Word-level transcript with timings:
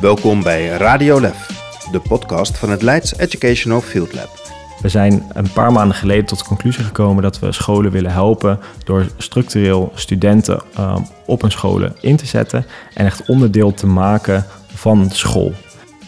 Welkom 0.00 0.42
bij 0.42 0.66
Radio 0.66 1.20
Lef, 1.20 1.46
de 1.90 2.00
podcast 2.00 2.58
van 2.58 2.70
het 2.70 2.82
Leids 2.82 3.16
Educational 3.16 3.80
Field 3.80 4.14
Lab. 4.14 4.42
We 4.80 4.88
zijn 4.88 5.24
een 5.32 5.52
paar 5.52 5.72
maanden 5.72 5.96
geleden 5.96 6.24
tot 6.24 6.38
de 6.38 6.44
conclusie 6.44 6.84
gekomen 6.84 7.22
dat 7.22 7.38
we 7.38 7.52
scholen 7.52 7.90
willen 7.90 8.12
helpen 8.12 8.58
door 8.84 9.06
structureel 9.16 9.92
studenten 9.94 10.62
uh, 10.78 10.96
op 11.26 11.40
hun 11.40 11.50
scholen 11.50 11.96
in 12.00 12.16
te 12.16 12.26
zetten 12.26 12.66
en 12.94 13.06
echt 13.06 13.26
onderdeel 13.26 13.74
te 13.74 13.86
maken 13.86 14.46
van 14.74 15.10
school. 15.10 15.52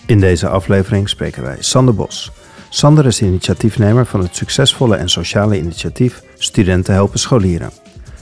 In 0.06 0.20
deze 0.20 0.48
aflevering 0.48 1.08
spreken 1.08 1.42
wij 1.42 1.56
Sander 1.58 1.94
Bos. 1.94 2.32
Sander 2.68 3.06
is 3.06 3.16
de 3.16 3.26
initiatiefnemer 3.26 4.06
van 4.06 4.20
het 4.20 4.36
succesvolle 4.36 4.96
en 4.96 5.08
sociale 5.08 5.58
initiatief 5.58 6.22
Studenten 6.44 6.94
Helpen 6.94 7.18
Scholieren. 7.18 7.70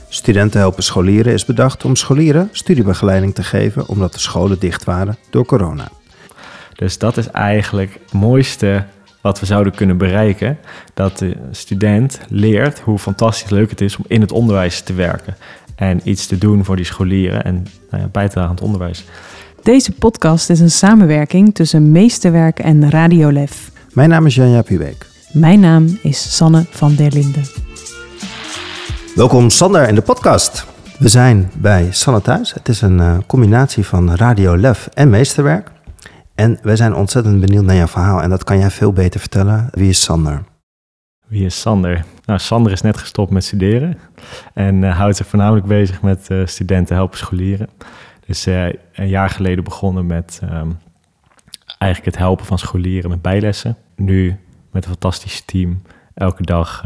Studenten 0.09 0.61
Helpen 0.61 0.83
Scholieren 0.83 1.33
is 1.33 1.45
bedacht 1.45 1.85
om 1.85 1.97
scholieren 1.97 2.49
studiebegeleiding 2.53 3.35
te 3.35 3.43
geven 3.43 3.89
omdat 3.89 4.13
de 4.13 4.19
scholen 4.19 4.59
dicht 4.59 4.85
waren 4.85 5.17
door 5.31 5.45
corona. 5.45 5.89
Dus 6.75 6.99
dat 6.99 7.17
is 7.17 7.31
eigenlijk 7.31 7.99
het 8.03 8.13
mooiste 8.13 8.85
wat 9.21 9.41
we 9.41 9.47
zouden 9.47 9.75
kunnen 9.75 9.97
bereiken. 9.97 10.59
Dat 10.95 11.19
de 11.19 11.37
student 11.51 12.21
leert 12.29 12.81
hoe 12.81 12.99
fantastisch 12.99 13.51
leuk 13.51 13.71
het 13.71 13.81
is 13.81 13.97
om 13.97 14.05
in 14.09 14.21
het 14.21 14.33
onderwijs 14.33 14.81
te 14.81 14.93
werken. 14.93 15.37
En 15.75 16.01
iets 16.05 16.27
te 16.27 16.39
doen 16.39 16.65
voor 16.65 16.77
die 16.77 16.85
scholieren 16.85 17.45
en 17.45 17.67
nou 17.91 18.03
ja, 18.03 18.09
bij 18.09 18.27
te 18.27 18.33
dragen 18.33 18.51
aan 18.51 18.57
het 18.57 18.65
onderwijs. 18.65 19.05
Deze 19.63 19.93
podcast 19.93 20.51
is 20.51 20.61
een 20.61 20.71
samenwerking 20.71 21.55
tussen 21.55 21.93
Meesterwerk 21.93 22.59
en 22.59 22.91
Radiolef. 22.91 23.71
Mijn 23.93 24.09
naam 24.09 24.27
is 24.27 24.35
Janja 24.35 24.63
Pubeek. 24.63 25.07
Mijn 25.33 25.61
naam 25.61 25.99
is 26.03 26.37
Sanne 26.37 26.67
van 26.71 26.95
der 26.95 27.13
Linden. 27.13 27.72
Welkom 29.15 29.51
Sander 29.51 29.89
in 29.89 29.95
de 29.95 30.03
podcast. 30.03 30.67
We 30.99 31.09
zijn 31.09 31.51
bij 31.57 31.93
Sanne 31.93 32.23
thuis. 32.23 32.55
Het 32.55 32.69
is 32.69 32.81
een 32.81 32.99
uh, 32.99 33.19
combinatie 33.27 33.87
van 33.87 34.15
Radio 34.15 34.57
Lef 34.57 34.87
en 34.87 35.11
Meesterwerk. 35.11 35.71
En 36.35 36.59
wij 36.63 36.77
zijn 36.77 36.95
ontzettend 36.95 37.41
benieuwd 37.41 37.65
naar 37.65 37.77
jouw 37.77 37.87
verhaal. 37.87 38.23
En 38.23 38.31
dat 38.31 38.45
kan 38.45 38.59
jij 38.59 38.71
veel 38.71 38.93
beter 38.93 39.21
vertellen. 39.21 39.69
Wie 39.71 39.89
is 39.89 40.03
Sander? 40.03 40.43
Wie 41.27 41.45
is 41.45 41.61
Sander? 41.61 42.05
Nou, 42.25 42.39
Sander 42.39 42.73
is 42.73 42.81
net 42.81 42.99
gestopt 42.99 43.31
met 43.31 43.45
studeren. 43.45 43.99
En 44.55 44.83
uh, 44.83 44.97
houdt 44.97 45.17
zich 45.17 45.27
voornamelijk 45.27 45.67
bezig 45.67 46.03
met 46.03 46.27
uh, 46.31 46.47
studenten 46.47 46.95
helpen 46.95 47.19
scholieren. 47.19 47.69
Dus 48.27 48.47
een 48.47 49.09
jaar 49.09 49.31
geleden 49.31 49.65
begonnen 49.65 50.07
met 50.07 50.41
um, 50.43 50.79
eigenlijk 51.79 52.15
het 52.15 52.25
helpen 52.25 52.47
van 52.47 52.59
scholieren 52.59 53.11
met 53.11 53.23
bijlessen. 53.23 53.77
Nu 53.97 54.37
met 54.71 54.85
een 54.85 54.91
fantastisch 54.91 55.41
team 55.41 55.83
elke 56.15 56.43
dag 56.43 56.83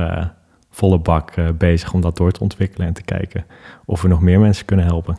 volle 0.77 0.98
bak 0.98 1.36
uh, 1.36 1.48
bezig 1.58 1.92
om 1.92 2.00
dat 2.00 2.16
door 2.16 2.32
te 2.32 2.41
ontwikkelen 2.41 2.86
en 2.86 2.92
te 2.92 3.02
kijken 3.02 3.46
of 3.84 4.02
we 4.02 4.08
nog 4.08 4.20
meer 4.20 4.41
mensen 4.41 4.64
kunnen 4.64 4.84
helpen. 4.84 5.18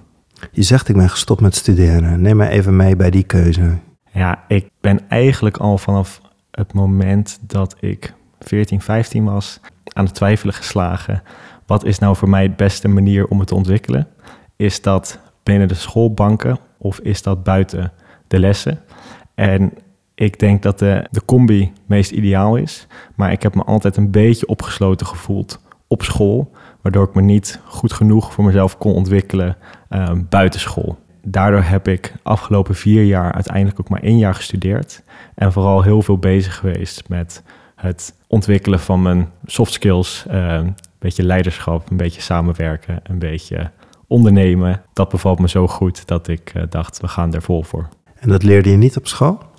Je 0.52 0.64
zegt 0.64 0.88
ik 0.88 0.96
ben 0.96 1.10
gestopt 1.10 1.42
met 1.42 1.56
studeren. 1.56 2.22
Neem 2.22 2.38
mij 2.38 2.50
even 2.50 2.76
mee 2.76 2.96
bij 2.96 3.10
die 3.10 3.24
keuze. 3.24 3.78
Ja, 4.12 4.44
ik 4.48 4.70
ben 4.82 5.10
eigenlijk 5.10 5.58
al 5.58 5.78
vanaf 5.78 6.22
het 6.52 6.74
moment 6.74 7.40
dat 7.42 7.76
ik 7.80 8.14
14, 8.40 8.82
15 8.82 9.24
was 9.24 9.60
aan 9.94 10.06
het 10.06 10.14
twijfelen 10.14 10.54
geslagen. 10.54 11.22
Wat 11.66 11.86
is 11.86 12.00
nou 12.00 12.16
voor 12.16 12.30
mij 12.30 12.44
het 12.44 12.56
beste 12.56 12.88
manier 12.88 13.28
om 13.28 13.40
het 13.40 13.48
te 13.48 13.56
ontwikkelen? 13.56 14.08
Is 14.56 14.82
dat 14.82 15.20
binnen 15.44 15.68
de 15.68 15.74
schoolbanken 15.74 16.60
of 16.78 17.00
is 17.00 17.22
dat 17.22 17.44
buiten 17.44 17.92
de 18.28 18.40
lessen? 18.40 18.80
En 19.36 19.74
ik 20.18 20.40
denk 20.40 20.64
dat 20.64 20.80
de, 20.80 21.08
de 21.12 21.26
combi 21.26 21.72
meest 21.86 22.12
ideaal 22.12 22.56
is. 22.56 22.88
Maar 23.16 23.32
ik 23.32 23.44
heb 23.44 23.56
me 23.56 23.64
altijd 23.64 23.98
een 23.98 24.12
beetje 24.12 24.48
opgesloten 24.48 25.08
gevoeld 25.08 25.62
op 25.88 26.04
school. 26.04 26.52
Waardoor 26.82 27.04
ik 27.08 27.14
me 27.14 27.22
niet 27.22 27.60
goed 27.66 27.94
genoeg 27.94 28.34
voor 28.34 28.44
mezelf 28.44 28.78
kon 28.78 28.94
ontwikkelen 28.94 29.58
uh, 29.90 30.12
buiten 30.30 30.60
school. 30.60 30.98
Daardoor 31.24 31.62
heb 31.62 31.88
ik 31.88 32.14
afgelopen 32.24 32.76
vier 32.76 33.04
jaar 33.04 33.32
uiteindelijk 33.32 33.80
ook 33.80 33.90
maar 33.90 34.02
één 34.02 34.18
jaar 34.18 34.36
gestudeerd. 34.36 35.04
En 35.36 35.52
vooral 35.52 35.82
heel 35.82 36.02
veel 36.02 36.18
bezig 36.18 36.56
geweest 36.56 37.10
met 37.10 37.44
het 37.76 38.16
ontwikkelen 38.28 38.80
van 38.80 39.02
mijn 39.02 39.32
soft 39.46 39.74
skills. 39.74 40.26
Uh, 40.32 40.54
een 40.54 40.76
beetje 41.00 41.24
leiderschap, 41.24 41.90
een 41.90 41.98
beetje 41.98 42.22
samenwerken, 42.22 43.00
een 43.04 43.20
beetje 43.20 43.72
ondernemen. 44.08 44.82
Dat 44.94 45.10
bevalt 45.10 45.40
me 45.40 45.50
zo 45.50 45.68
goed 45.68 46.08
dat 46.08 46.28
ik 46.28 46.54
uh, 46.56 46.64
dacht, 46.70 47.02
we 47.02 47.08
gaan 47.08 47.34
er 47.34 47.42
vol 47.42 47.64
voor. 47.64 47.88
En 48.20 48.30
dat 48.30 48.44
leerde 48.44 48.70
je 48.70 48.78
niet 48.78 48.98
op 48.98 49.08
school? 49.08 49.56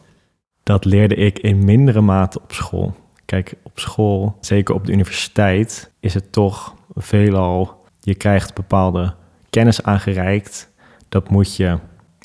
Dat 0.68 0.84
leerde 0.84 1.14
ik 1.14 1.38
in 1.38 1.64
mindere 1.64 2.00
mate 2.00 2.40
op 2.42 2.52
school. 2.52 2.94
Kijk, 3.24 3.54
op 3.62 3.78
school, 3.78 4.36
zeker 4.40 4.74
op 4.74 4.86
de 4.86 4.92
universiteit, 4.92 5.92
is 6.00 6.14
het 6.14 6.32
toch 6.32 6.74
veelal, 6.94 7.84
je 8.00 8.14
krijgt 8.14 8.54
bepaalde 8.54 9.14
kennis 9.50 9.82
aangereikt. 9.82 10.72
Dat 11.08 11.30
moet 11.30 11.56
je 11.56 11.78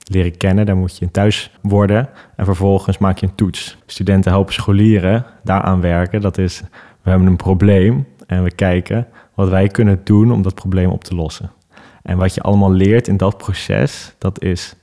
leren 0.04 0.38
kennen, 0.38 0.66
daar 0.66 0.78
moet 0.78 0.98
je 0.98 1.06
in 1.06 1.12
thuis 1.12 1.52
worden. 1.62 2.09
En 2.36 2.46
vervolgens 2.46 2.98
maak 2.98 3.18
je 3.18 3.26
een 3.26 3.36
toets. 3.36 3.78
Studenten 3.86 4.31
helpen 4.31 4.54
scholieren 4.54 5.25
daaraan 5.44 5.81
werken. 5.81 6.22
Dat 6.22 6.38
is, 6.38 6.62
we 7.02 7.10
hebben 7.10 7.28
een 7.28 7.36
probleem 7.36 8.08
en 8.28 8.44
we 8.44 8.52
kijken 8.52 9.08
wat 9.34 9.50
wij 9.50 9.68
kunnen 9.68 10.02
doen 10.04 10.31
om 10.31 10.42
dat 10.42 10.56
probleem 10.56 10.90
op 10.90 11.04
te 11.04 11.16
lossen. 11.16 11.52
En 12.02 12.18
wat 12.18 12.34
je 12.34 12.42
allemaal 12.42 12.72
leert 12.72 13.08
in 13.08 13.18
dat 13.18 13.38
proces, 13.38 14.16
dat 14.18 14.42
is 14.42 14.75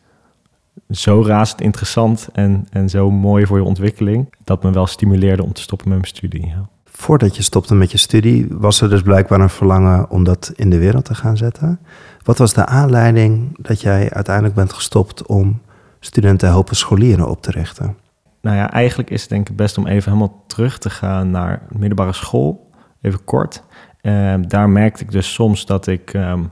zo 0.91 1.23
razend 1.23 1.61
interessant 1.61 2.29
en, 2.33 2.67
en 2.71 2.89
zo 2.89 3.11
mooi 3.11 3.47
voor 3.47 3.59
je 3.59 3.65
ontwikkeling, 3.65 4.35
dat 4.45 4.63
me 4.63 4.71
wel 4.71 4.87
stimuleerde 4.87 5.43
om 5.43 5.53
te 5.53 5.61
stoppen 5.61 5.89
met 5.89 5.99
mijn 5.99 6.11
studie. 6.11 6.47
Ja. 6.47 6.69
Voordat 6.85 7.37
je 7.37 7.43
stopte 7.43 7.75
met 7.75 7.91
je 7.91 7.99
studie, 7.99 8.47
was 8.51 8.81
er 8.81 8.89
dus 8.89 9.03
blijkbaar 9.03 9.41
een 9.41 9.51
verlangen 9.51 10.11
om 10.11 10.25
dat 10.25 10.53
in 10.57 10.71
de 10.71 10.79
wereld 10.79 11.05
te 11.05 11.15
gaan 11.15 11.37
zetten. 11.37 11.81
Wat 12.23 12.39
was 12.39 12.55
de 12.55 12.67
aanleiding 12.67 13.57
dat 13.67 13.81
jij 13.81 14.11
uiteindelijk 14.11 14.55
bent 14.55 14.73
gestopt 14.73 15.27
om 15.27 15.61
studenten 16.01 16.49
helpen 16.49 16.77
scholieren 16.77 17.29
op 17.29 17.43
te 17.43 17.51
richten? 17.51 17.97
Nou 18.41 18.57
ja, 18.57 18.71
eigenlijk 18.71 19.11
is 19.11 19.21
het 19.21 19.31
denk 19.31 19.49
ik 19.49 19.57
best 19.57 19.79
om 19.79 19.87
even 19.87 20.13
helemaal 20.13 20.45
terug 20.47 20.79
te 20.79 20.91
gaan 20.91 21.31
naar 21.31 21.63
middelbare 21.77 22.13
school, 22.13 22.71
even 23.01 23.25
kort. 23.25 23.63
Uh, 24.03 24.35
daar 24.49 24.69
merkte 24.69 25.03
ik 25.03 25.11
dus 25.11 25.33
soms 25.33 25.67
dat 25.67 25.87
ik 25.87 26.13
um, 26.13 26.51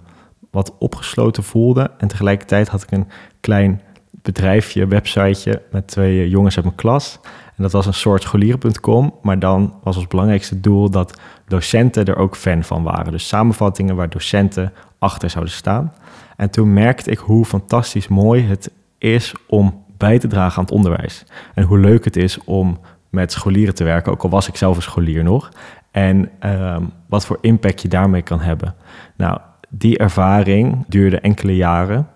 wat 0.50 0.74
opgesloten 0.78 1.42
voelde 1.42 1.90
en 1.98 2.08
tegelijkertijd 2.08 2.68
had 2.68 2.82
ik 2.82 2.90
een 2.90 3.08
klein 3.40 3.80
bedrijfje, 4.32 4.86
websiteje 4.86 5.62
met 5.70 5.86
twee 5.86 6.28
jongens 6.28 6.56
uit 6.56 6.64
mijn 6.64 6.76
klas. 6.76 7.20
En 7.56 7.62
dat 7.62 7.72
was 7.72 7.86
een 7.86 7.94
soort 7.94 8.22
scholieren.com, 8.22 9.14
maar 9.22 9.38
dan 9.38 9.74
was 9.82 9.96
ons 9.96 10.06
belangrijkste 10.06 10.60
doel 10.60 10.90
dat 10.90 11.20
docenten 11.46 12.04
er 12.04 12.16
ook 12.16 12.36
fan 12.36 12.64
van 12.64 12.82
waren. 12.82 13.12
Dus 13.12 13.28
samenvattingen 13.28 13.96
waar 13.96 14.10
docenten 14.10 14.72
achter 14.98 15.30
zouden 15.30 15.54
staan. 15.54 15.92
En 16.36 16.50
toen 16.50 16.72
merkte 16.72 17.10
ik 17.10 17.18
hoe 17.18 17.44
fantastisch 17.44 18.08
mooi 18.08 18.42
het 18.42 18.70
is 18.98 19.34
om 19.46 19.84
bij 19.96 20.18
te 20.18 20.26
dragen 20.26 20.58
aan 20.58 20.64
het 20.64 20.72
onderwijs. 20.72 21.24
En 21.54 21.64
hoe 21.64 21.78
leuk 21.78 22.04
het 22.04 22.16
is 22.16 22.44
om 22.44 22.80
met 23.10 23.32
scholieren 23.32 23.74
te 23.74 23.84
werken, 23.84 24.12
ook 24.12 24.22
al 24.22 24.30
was 24.30 24.48
ik 24.48 24.56
zelf 24.56 24.76
een 24.76 24.82
scholier 24.82 25.24
nog. 25.24 25.48
En 25.90 26.30
um, 26.46 26.92
wat 27.06 27.26
voor 27.26 27.38
impact 27.40 27.82
je 27.82 27.88
daarmee 27.88 28.22
kan 28.22 28.40
hebben. 28.40 28.74
Nou, 29.16 29.38
die 29.68 29.98
ervaring 29.98 30.84
duurde 30.88 31.20
enkele 31.20 31.56
jaren. 31.56 32.08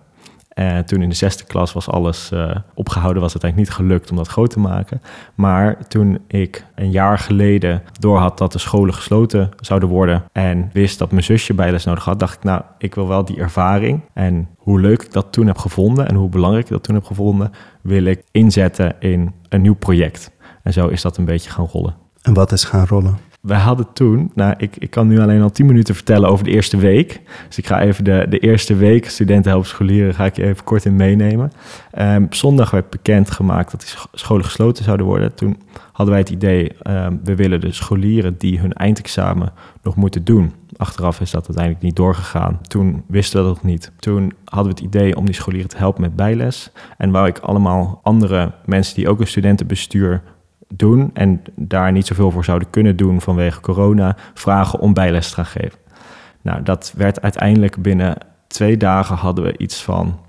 En 0.53 0.85
toen 0.85 1.01
in 1.01 1.09
de 1.09 1.15
zesde 1.15 1.43
klas 1.43 1.73
was 1.73 1.89
alles 1.89 2.29
uh, 2.33 2.55
opgehouden, 2.73 3.21
was 3.21 3.33
het 3.33 3.43
eigenlijk 3.43 3.69
niet 3.69 3.79
gelukt 3.79 4.11
om 4.11 4.17
dat 4.17 4.27
groot 4.27 4.49
te 4.49 4.59
maken. 4.59 5.01
Maar 5.35 5.87
toen 5.87 6.19
ik 6.27 6.65
een 6.75 6.91
jaar 6.91 7.17
geleden 7.19 7.81
doorhad 7.99 8.37
dat 8.37 8.51
de 8.51 8.59
scholen 8.59 8.93
gesloten 8.93 9.49
zouden 9.59 9.89
worden 9.89 10.23
en 10.31 10.69
wist 10.73 10.99
dat 10.99 11.11
mijn 11.11 11.23
zusje 11.23 11.53
bijles 11.53 11.85
nodig 11.85 12.05
had, 12.05 12.19
dacht 12.19 12.35
ik, 12.35 12.43
nou, 12.43 12.61
ik 12.77 12.95
wil 12.95 13.07
wel 13.07 13.25
die 13.25 13.37
ervaring. 13.37 14.01
En 14.13 14.47
hoe 14.57 14.79
leuk 14.79 15.01
ik 15.01 15.11
dat 15.11 15.31
toen 15.31 15.47
heb 15.47 15.57
gevonden 15.57 16.07
en 16.07 16.15
hoe 16.15 16.29
belangrijk 16.29 16.65
ik 16.65 16.71
dat 16.71 16.83
toen 16.83 16.95
heb 16.95 17.05
gevonden, 17.05 17.51
wil 17.81 18.03
ik 18.03 18.23
inzetten 18.31 18.95
in 18.99 19.33
een 19.49 19.61
nieuw 19.61 19.75
project. 19.75 20.31
En 20.63 20.73
zo 20.73 20.87
is 20.87 21.01
dat 21.01 21.17
een 21.17 21.25
beetje 21.25 21.49
gaan 21.49 21.65
rollen. 21.65 21.95
En 22.21 22.33
wat 22.33 22.51
is 22.51 22.63
gaan 22.63 22.85
rollen? 22.85 23.17
Wij 23.47 23.59
hadden 23.59 23.93
toen, 23.93 24.31
nou, 24.35 24.53
ik, 24.57 24.75
ik 24.77 24.89
kan 24.89 25.07
nu 25.07 25.19
alleen 25.19 25.41
al 25.41 25.51
tien 25.51 25.65
minuten 25.65 25.95
vertellen 25.95 26.29
over 26.29 26.43
de 26.43 26.51
eerste 26.51 26.77
week. 26.77 27.21
Dus 27.47 27.57
ik 27.57 27.67
ga 27.67 27.81
even 27.81 28.03
de, 28.03 28.25
de 28.29 28.39
eerste 28.39 28.75
week, 28.75 29.09
studenten 29.09 29.51
helpen 29.51 29.69
scholieren, 29.69 30.13
ga 30.13 30.25
ik 30.25 30.35
je 30.35 30.43
even 30.43 30.63
kort 30.63 30.85
in 30.85 30.95
meenemen. 30.95 31.51
Um, 31.99 32.27
zondag 32.29 32.71
werd 32.71 32.89
bekendgemaakt 32.89 33.71
dat 33.71 33.79
die 33.79 33.89
scholen 34.13 34.45
gesloten 34.45 34.83
zouden 34.83 35.05
worden. 35.05 35.35
Toen 35.35 35.57
hadden 35.91 36.09
wij 36.09 36.19
het 36.19 36.29
idee, 36.29 36.71
um, 36.87 37.19
we 37.23 37.35
willen 37.35 37.61
de 37.61 37.71
scholieren 37.71 38.35
die 38.37 38.59
hun 38.59 38.73
eindexamen 38.73 39.51
nog 39.81 39.95
moeten 39.95 40.23
doen. 40.23 40.53
Achteraf 40.77 41.21
is 41.21 41.31
dat 41.31 41.45
uiteindelijk 41.45 41.85
niet 41.85 41.95
doorgegaan. 41.95 42.59
Toen 42.61 43.03
wisten 43.07 43.39
we 43.39 43.45
dat 43.47 43.55
nog 43.55 43.63
niet. 43.63 43.91
Toen 43.99 44.33
hadden 44.45 44.75
we 44.75 44.81
het 44.81 44.95
idee 44.95 45.17
om 45.17 45.25
die 45.25 45.35
scholieren 45.35 45.69
te 45.69 45.77
helpen 45.77 46.01
met 46.01 46.15
bijles. 46.15 46.71
En 46.97 47.11
wou 47.11 47.27
ik 47.27 47.37
allemaal 47.37 47.99
andere 48.03 48.51
mensen 48.65 48.95
die 48.95 49.09
ook 49.09 49.19
een 49.19 49.27
studentenbestuur 49.27 50.21
doen 50.75 51.09
en 51.13 51.41
daar 51.55 51.91
niet 51.91 52.07
zoveel 52.07 52.31
voor 52.31 52.43
zouden 52.43 52.69
kunnen 52.69 52.95
doen 52.95 53.21
vanwege 53.21 53.59
corona, 53.59 54.15
vragen 54.33 54.79
om 54.79 54.93
bijles 54.93 55.29
te 55.29 55.35
gaan 55.35 55.45
geven. 55.45 55.79
Nou, 56.41 56.63
dat 56.63 56.93
werd 56.97 57.21
uiteindelijk 57.21 57.81
binnen 57.81 58.17
twee 58.47 58.77
dagen 58.77 59.15
hadden 59.15 59.43
we 59.43 59.57
iets 59.57 59.83
van 59.83 60.19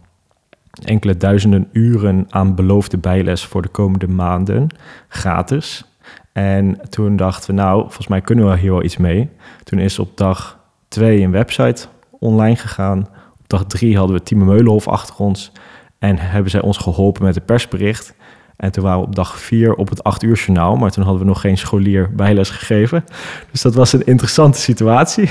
enkele 0.82 1.16
duizenden 1.16 1.68
uren 1.72 2.26
aan 2.30 2.54
beloofde 2.54 2.98
bijles 2.98 3.44
voor 3.44 3.62
de 3.62 3.68
komende 3.68 4.08
maanden, 4.08 4.68
gratis. 5.08 5.84
En 6.32 6.80
toen 6.90 7.16
dachten 7.16 7.54
we, 7.54 7.60
nou, 7.60 7.80
volgens 7.80 8.06
mij 8.06 8.20
kunnen 8.20 8.50
we 8.50 8.56
hier 8.56 8.70
wel 8.70 8.84
iets 8.84 8.96
mee. 8.96 9.30
Toen 9.62 9.78
is 9.78 9.98
op 9.98 10.16
dag 10.16 10.58
twee 10.88 11.20
een 11.20 11.30
website 11.30 11.86
online 12.10 12.56
gegaan. 12.56 12.98
Op 13.40 13.48
dag 13.48 13.64
drie 13.64 13.96
hadden 13.96 14.16
we 14.16 14.22
Timo 14.22 14.44
Meulenhof 14.44 14.88
achter 14.88 15.16
ons. 15.16 15.52
En 15.98 16.18
hebben 16.18 16.50
zij 16.50 16.60
ons 16.60 16.78
geholpen 16.78 17.24
met 17.24 17.36
een 17.36 17.44
persbericht. 17.44 18.14
En 18.56 18.72
toen 18.72 18.84
waren 18.84 19.00
we 19.00 19.06
op 19.06 19.14
dag 19.14 19.38
vier 19.38 19.74
op 19.74 19.88
het 19.88 20.04
acht 20.04 20.22
uur 20.22 20.36
journaal. 20.36 20.76
Maar 20.76 20.90
toen 20.90 21.04
hadden 21.04 21.22
we 21.22 21.28
nog 21.28 21.40
geen 21.40 21.58
scholier 21.58 22.14
bijles 22.14 22.50
gegeven. 22.50 23.04
Dus 23.50 23.62
dat 23.62 23.74
was 23.74 23.92
een 23.92 24.06
interessante 24.06 24.58
situatie. 24.58 25.30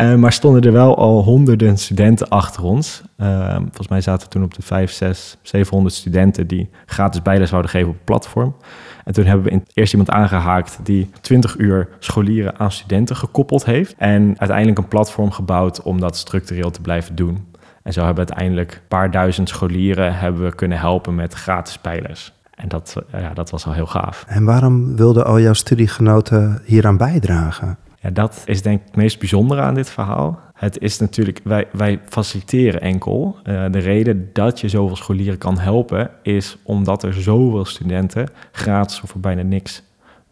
Uh, 0.00 0.14
maar 0.22 0.32
stonden 0.32 0.62
er 0.62 0.72
wel 0.72 0.96
al 0.96 1.22
honderden 1.22 1.78
studenten 1.78 2.28
achter 2.28 2.62
ons. 2.62 3.02
Uh, 3.16 3.54
volgens 3.56 3.88
mij 3.88 4.00
zaten 4.00 4.28
toen 4.28 4.42
op 4.42 4.54
de 4.54 4.62
5, 4.62 4.92
6, 4.92 5.36
700 5.42 5.94
studenten 5.94 6.46
die 6.46 6.70
gratis 6.86 7.22
bijles 7.22 7.48
zouden 7.48 7.70
geven 7.70 7.88
op 7.88 7.94
het 7.94 8.04
platform. 8.04 8.56
En 9.04 9.12
toen 9.12 9.24
hebben 9.24 9.52
we 9.52 9.62
eerst 9.74 9.92
iemand 9.92 10.10
aangehaakt 10.10 10.78
die 10.82 11.10
20 11.20 11.58
uur 11.58 11.88
scholieren 11.98 12.58
aan 12.58 12.72
studenten 12.72 13.16
gekoppeld 13.16 13.64
heeft. 13.64 13.94
En 13.98 14.34
uiteindelijk 14.38 14.78
een 14.78 14.88
platform 14.88 15.30
gebouwd 15.30 15.82
om 15.82 16.00
dat 16.00 16.16
structureel 16.16 16.70
te 16.70 16.80
blijven 16.80 17.14
doen. 17.14 17.46
En 17.88 17.94
zo 17.94 18.04
hebben 18.04 18.24
we 18.24 18.30
uiteindelijk 18.30 18.72
een 18.72 18.88
paar 18.88 19.10
duizend 19.10 19.48
scholieren 19.48 20.18
hebben 20.18 20.42
we 20.44 20.54
kunnen 20.54 20.78
helpen 20.78 21.14
met 21.14 21.34
gratis 21.34 21.80
bijles. 21.80 22.32
En 22.54 22.68
dat, 22.68 22.96
ja, 23.12 23.34
dat 23.34 23.50
was 23.50 23.66
al 23.66 23.72
heel 23.72 23.86
gaaf. 23.86 24.24
En 24.26 24.44
waarom 24.44 24.96
wilden 24.96 25.24
al 25.24 25.40
jouw 25.40 25.52
studiegenoten 25.52 26.62
hieraan 26.64 26.96
bijdragen? 26.96 27.78
Ja, 28.00 28.10
dat 28.10 28.42
is 28.44 28.62
denk 28.62 28.80
ik 28.80 28.86
het 28.86 28.96
meest 28.96 29.18
bijzondere 29.18 29.60
aan 29.60 29.74
dit 29.74 29.90
verhaal. 29.90 30.40
Het 30.54 30.78
is 30.78 30.98
natuurlijk, 30.98 31.40
wij, 31.44 31.66
wij 31.72 32.00
faciliteren 32.08 32.80
enkel. 32.80 33.36
Uh, 33.44 33.64
de 33.70 33.78
reden 33.78 34.30
dat 34.32 34.60
je 34.60 34.68
zoveel 34.68 34.96
scholieren 34.96 35.38
kan 35.38 35.58
helpen, 35.58 36.10
is 36.22 36.58
omdat 36.62 37.02
er 37.02 37.14
zoveel 37.14 37.64
studenten 37.64 38.28
gratis 38.52 39.00
of 39.02 39.10
voor 39.10 39.20
bijna 39.20 39.42
niks 39.42 39.82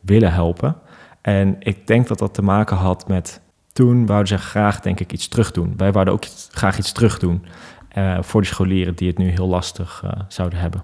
willen 0.00 0.32
helpen. 0.32 0.76
En 1.20 1.56
ik 1.58 1.86
denk 1.86 2.08
dat 2.08 2.18
dat 2.18 2.34
te 2.34 2.42
maken 2.42 2.76
had 2.76 3.08
met 3.08 3.40
toen 3.76 4.06
wouden 4.06 4.28
ze 4.28 4.38
graag, 4.38 4.80
denk 4.80 5.00
ik, 5.00 5.12
iets 5.12 5.28
terug 5.28 5.50
doen. 5.50 5.74
Wij 5.76 5.92
wouden 5.92 6.14
ook 6.14 6.24
graag 6.50 6.78
iets 6.78 6.92
terug 6.92 7.18
doen 7.18 7.44
uh, 7.98 8.18
voor 8.20 8.40
die 8.40 8.50
scholieren 8.50 8.94
die 8.94 9.08
het 9.08 9.18
nu 9.18 9.30
heel 9.30 9.48
lastig 9.48 10.02
uh, 10.04 10.10
zouden 10.28 10.58
hebben. 10.58 10.82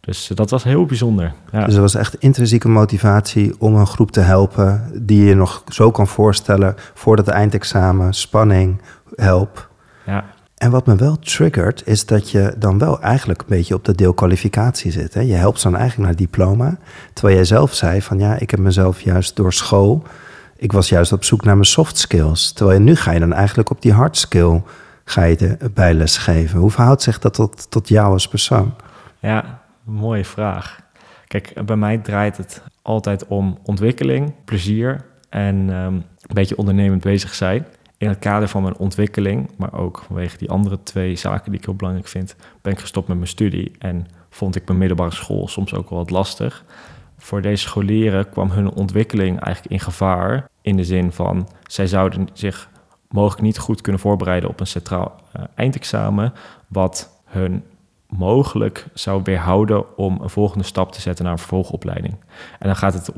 Dus 0.00 0.26
dat 0.34 0.50
was 0.50 0.64
heel 0.64 0.86
bijzonder. 0.86 1.32
Ja. 1.52 1.64
Dus 1.64 1.74
er 1.74 1.80
was 1.80 1.94
echt 1.94 2.14
intrinsieke 2.14 2.68
motivatie 2.68 3.54
om 3.58 3.74
een 3.74 3.86
groep 3.86 4.10
te 4.10 4.20
helpen 4.20 4.90
die 4.94 5.24
je 5.24 5.34
nog 5.34 5.62
zo 5.68 5.90
kan 5.90 6.06
voorstellen 6.06 6.74
voor 6.94 7.16
het 7.16 7.28
eindexamen, 7.28 8.14
spanning, 8.14 8.80
help. 9.14 9.70
Ja. 10.06 10.24
En 10.56 10.70
wat 10.70 10.86
me 10.86 10.96
wel 10.96 11.18
triggert, 11.18 11.82
is 11.86 12.06
dat 12.06 12.30
je 12.30 12.54
dan 12.58 12.78
wel 12.78 13.00
eigenlijk 13.00 13.40
een 13.40 13.46
beetje 13.48 13.74
op 13.74 13.84
de 13.84 13.94
deel 13.94 14.14
kwalificatie 14.14 14.90
zit. 14.90 15.14
Hè? 15.14 15.20
Je 15.20 15.34
helpt 15.34 15.62
dan 15.62 15.76
eigenlijk 15.76 16.08
naar 16.08 16.18
diploma. 16.18 16.78
Terwijl 17.12 17.36
jij 17.36 17.44
zelf 17.44 17.74
zei 17.74 18.02
van 18.02 18.18
ja, 18.18 18.38
ik 18.38 18.50
heb 18.50 18.60
mezelf 18.60 19.00
juist 19.00 19.36
door 19.36 19.52
school, 19.52 20.02
ik 20.62 20.72
was 20.72 20.88
juist 20.88 21.12
op 21.12 21.24
zoek 21.24 21.44
naar 21.44 21.54
mijn 21.54 21.66
soft 21.66 21.98
skills. 21.98 22.52
Terwijl 22.52 22.80
nu 22.80 22.96
ga 22.96 23.10
je 23.12 23.20
dan 23.20 23.32
eigenlijk 23.32 23.70
op 23.70 23.82
die 23.82 23.92
hard 23.92 24.16
skill 24.16 24.62
ga 25.04 25.24
je 25.24 25.56
bijles 25.74 26.16
geven. 26.16 26.58
Hoe 26.58 26.70
verhoudt 26.70 27.02
zich 27.02 27.18
dat 27.18 27.34
tot, 27.34 27.70
tot 27.70 27.88
jou 27.88 28.12
als 28.12 28.28
persoon? 28.28 28.74
Ja, 29.18 29.62
Mooie 29.84 30.24
vraag. 30.24 30.80
Kijk, 31.26 31.66
bij 31.66 31.76
mij 31.76 31.98
draait 31.98 32.36
het 32.36 32.62
altijd 32.82 33.26
om 33.26 33.58
ontwikkeling, 33.62 34.34
plezier 34.44 35.04
en 35.28 35.56
um, 35.56 35.94
een 35.94 36.34
beetje 36.34 36.56
ondernemend 36.56 37.02
bezig 37.02 37.34
zijn. 37.34 37.66
In 37.96 38.08
het 38.08 38.18
kader 38.18 38.48
van 38.48 38.62
mijn 38.62 38.76
ontwikkeling, 38.76 39.50
maar 39.56 39.72
ook 39.72 40.02
vanwege 40.06 40.38
die 40.38 40.50
andere 40.50 40.82
twee 40.82 41.16
zaken 41.16 41.50
die 41.50 41.60
ik 41.60 41.66
heel 41.66 41.74
belangrijk 41.74 42.08
vind, 42.08 42.36
ben 42.60 42.72
ik 42.72 42.78
gestopt 42.78 43.08
met 43.08 43.16
mijn 43.16 43.28
studie 43.28 43.72
en 43.78 44.06
vond 44.30 44.56
ik 44.56 44.66
mijn 44.66 44.78
middelbare 44.78 45.14
school 45.14 45.48
soms 45.48 45.74
ook 45.74 45.90
wel 45.90 45.98
wat 45.98 46.10
lastig. 46.10 46.64
Voor 47.22 47.42
deze 47.42 47.62
scholieren 47.62 48.30
kwam 48.30 48.50
hun 48.50 48.72
ontwikkeling 48.72 49.40
eigenlijk 49.40 49.74
in 49.74 49.80
gevaar. 49.80 50.48
In 50.60 50.76
de 50.76 50.84
zin 50.84 51.12
van, 51.12 51.48
zij 51.66 51.86
zouden 51.86 52.28
zich 52.32 52.68
mogelijk 53.08 53.42
niet 53.42 53.58
goed 53.58 53.80
kunnen 53.80 54.00
voorbereiden 54.00 54.48
op 54.48 54.60
een 54.60 54.66
centraal 54.66 55.20
uh, 55.36 55.42
eindexamen, 55.54 56.32
wat 56.68 57.22
hun 57.24 57.64
mogelijk 58.08 58.86
zou 58.94 59.20
weerhouden 59.24 59.96
om 59.96 60.18
een 60.22 60.30
volgende 60.30 60.64
stap 60.64 60.92
te 60.92 61.00
zetten 61.00 61.24
naar 61.24 61.32
een 61.32 61.38
vervolgopleiding. 61.38 62.14
En 62.58 62.66
dan 62.66 62.76
gaat 62.76 62.94
het 62.94 63.10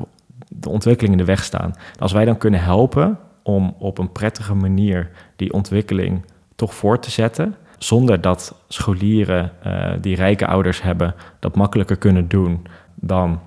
de 0.49 0.69
ontwikkeling 0.69 1.15
in 1.15 1.21
de 1.21 1.33
weg 1.33 1.45
staan. 1.45 1.75
als 1.99 2.13
wij 2.13 2.25
dan 2.25 2.39
kunnen 2.39 2.63
helpen 2.63 3.19
om 3.43 3.75
op 3.79 3.99
een 3.99 4.13
prettige 4.13 4.55
manier 4.55 5.11
die 5.37 5.53
ontwikkeling 5.53 6.25
toch 6.55 6.75
voor 6.75 6.99
te 6.99 7.11
zetten, 7.11 7.55
zonder 7.79 8.21
dat 8.21 8.55
scholieren 8.69 9.53
uh, 9.67 9.93
die 10.01 10.17
rijke 10.17 10.47
ouders 10.47 10.83
hebben 10.83 11.15
dat 11.39 11.57
makkelijker 11.57 11.97
kunnen 11.97 12.29
doen 12.29 12.67
dan 12.95 13.41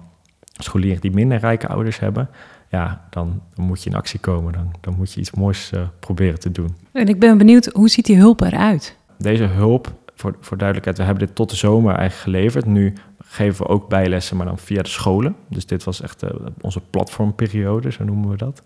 scholieren 0.57 1.01
die 1.01 1.11
minder 1.11 1.37
rijke 1.37 1.67
ouders 1.67 1.99
hebben, 1.99 2.29
ja, 2.69 3.07
dan, 3.09 3.41
dan 3.53 3.65
moet 3.65 3.83
je 3.83 3.89
in 3.89 3.95
actie 3.95 4.19
komen. 4.19 4.53
Dan, 4.53 4.71
dan 4.81 4.95
moet 4.97 5.13
je 5.13 5.19
iets 5.19 5.31
moois 5.31 5.71
uh, 5.73 5.81
proberen 5.99 6.39
te 6.39 6.51
doen. 6.51 6.75
En 6.91 7.07
ik 7.07 7.19
ben 7.19 7.37
benieuwd, 7.37 7.65
hoe 7.65 7.89
ziet 7.89 8.05
die 8.05 8.17
hulp 8.17 8.41
eruit? 8.41 8.97
Deze 9.17 9.43
hulp 9.43 9.93
voor, 10.15 10.35
voor 10.39 10.57
duidelijkheid, 10.57 10.97
we 10.97 11.03
hebben 11.03 11.25
dit 11.25 11.35
tot 11.35 11.49
de 11.49 11.55
zomer 11.55 11.95
eigenlijk 11.95 12.21
geleverd. 12.21 12.65
Nu 12.65 12.93
geven 13.19 13.65
we 13.65 13.71
ook 13.71 13.89
bijlessen, 13.89 14.37
maar 14.37 14.45
dan 14.45 14.57
via 14.57 14.81
de 14.81 14.89
scholen. 14.89 15.35
Dus 15.49 15.65
dit 15.65 15.83
was 15.83 16.01
echt 16.01 16.23
uh, 16.23 16.29
onze 16.61 16.81
platformperiode, 16.81 17.91
zo 17.91 18.03
noemen 18.03 18.29
we 18.29 18.37
dat. 18.37 18.63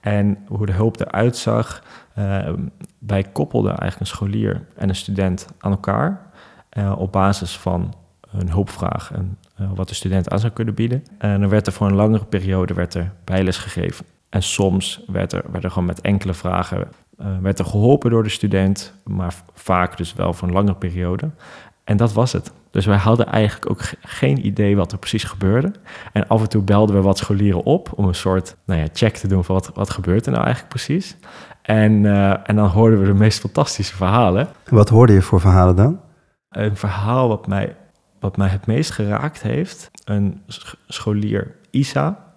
En 0.00 0.38
hoe 0.46 0.66
de 0.66 0.72
hulp 0.72 1.00
eruit 1.00 1.36
zag, 1.36 1.82
uh, 2.18 2.48
wij 2.98 3.22
koppelden 3.22 3.70
eigenlijk 3.70 4.00
een 4.00 4.16
scholier 4.16 4.66
en 4.76 4.88
een 4.88 4.96
student 4.96 5.46
aan 5.58 5.70
elkaar 5.70 6.30
uh, 6.72 6.94
op 6.98 7.12
basis 7.12 7.58
van 7.58 7.94
een 8.30 8.50
hulpvraag 8.50 9.12
en 9.12 9.38
wat 9.74 9.88
de 9.88 9.94
student 9.94 10.30
aan 10.30 10.38
zou 10.38 10.52
kunnen 10.52 10.74
bieden. 10.74 11.04
En 11.18 11.40
dan 11.40 11.48
werd 11.48 11.66
er 11.66 11.72
voor 11.72 11.86
een 11.86 11.94
langere 11.94 12.24
periode 12.24 12.74
werd 12.74 12.94
er 12.94 13.12
bijles 13.24 13.56
gegeven. 13.56 14.04
En 14.28 14.42
soms 14.42 15.04
werd 15.06 15.32
er, 15.32 15.42
werd 15.50 15.64
er 15.64 15.70
gewoon 15.70 15.86
met 15.86 16.00
enkele 16.00 16.34
vragen 16.34 16.88
uh, 17.20 17.26
werd 17.40 17.58
er 17.58 17.64
geholpen 17.64 18.10
door 18.10 18.22
de 18.22 18.28
student, 18.28 18.92
maar 19.04 19.34
vaak 19.54 19.96
dus 19.96 20.14
wel 20.14 20.32
voor 20.32 20.48
een 20.48 20.54
langere 20.54 20.76
periode. 20.76 21.30
En 21.84 21.96
dat 21.96 22.12
was 22.12 22.32
het. 22.32 22.52
Dus 22.70 22.86
wij 22.86 22.96
hadden 22.96 23.26
eigenlijk 23.26 23.70
ook 23.70 23.82
geen 24.02 24.46
idee 24.46 24.76
wat 24.76 24.92
er 24.92 24.98
precies 24.98 25.24
gebeurde. 25.24 25.72
En 26.12 26.28
af 26.28 26.40
en 26.40 26.48
toe 26.48 26.62
belden 26.62 26.96
we 26.96 27.02
wat 27.02 27.18
scholieren 27.18 27.64
op 27.64 27.92
om 27.94 28.04
een 28.04 28.14
soort 28.14 28.56
nou 28.64 28.80
ja, 28.80 28.86
check 28.92 29.16
te 29.16 29.28
doen 29.28 29.44
van 29.44 29.54
wat, 29.54 29.70
wat 29.74 29.90
gebeurt 29.90 30.26
er 30.26 30.32
nou 30.32 30.44
eigenlijk 30.44 30.74
precies. 30.74 31.16
En, 31.62 31.92
uh, 31.92 32.48
en 32.48 32.56
dan 32.56 32.68
hoorden 32.68 33.00
we 33.00 33.06
de 33.06 33.14
meest 33.14 33.40
fantastische 33.40 33.96
verhalen. 33.96 34.48
Wat 34.68 34.88
hoorde 34.88 35.12
je 35.12 35.22
voor 35.22 35.40
verhalen 35.40 35.76
dan? 35.76 36.00
Een 36.48 36.76
verhaal 36.76 37.28
wat 37.28 37.46
mij, 37.46 37.76
wat 38.20 38.36
mij 38.36 38.48
het 38.48 38.66
meest 38.66 38.90
geraakt 38.90 39.42
heeft. 39.42 39.90
Een 40.04 40.42
scholier, 40.86 41.56
Isa, 41.70 42.30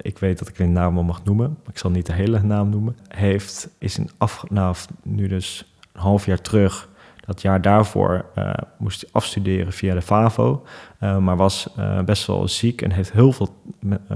ik 0.00 0.18
weet 0.18 0.38
dat 0.38 0.48
ik 0.48 0.56
de 0.56 0.66
naam 0.66 0.94
mag 1.04 1.24
noemen, 1.24 1.48
maar 1.48 1.72
ik 1.72 1.78
zal 1.78 1.90
niet 1.90 2.06
de 2.06 2.12
hele 2.12 2.42
naam 2.42 2.68
noemen, 2.68 2.96
heeft, 3.08 3.68
is 3.78 3.98
in 3.98 4.10
af, 4.18 4.44
nou, 4.48 4.76
nu 5.02 5.28
dus 5.28 5.74
een 5.92 6.00
half 6.00 6.26
jaar 6.26 6.40
terug, 6.40 6.88
dat 7.26 7.42
jaar 7.42 7.62
daarvoor 7.62 8.24
uh, 8.38 8.52
moest 8.78 9.00
hij 9.00 9.10
afstuderen 9.12 9.72
via 9.72 9.94
de 9.94 10.02
FAVO, 10.02 10.64
uh, 11.00 11.18
maar 11.18 11.36
was 11.36 11.68
uh, 11.78 12.02
best 12.02 12.26
wel 12.26 12.48
ziek 12.48 12.82
en 12.82 12.90
heeft 12.90 13.12
heel 13.12 13.32
veel 13.32 13.62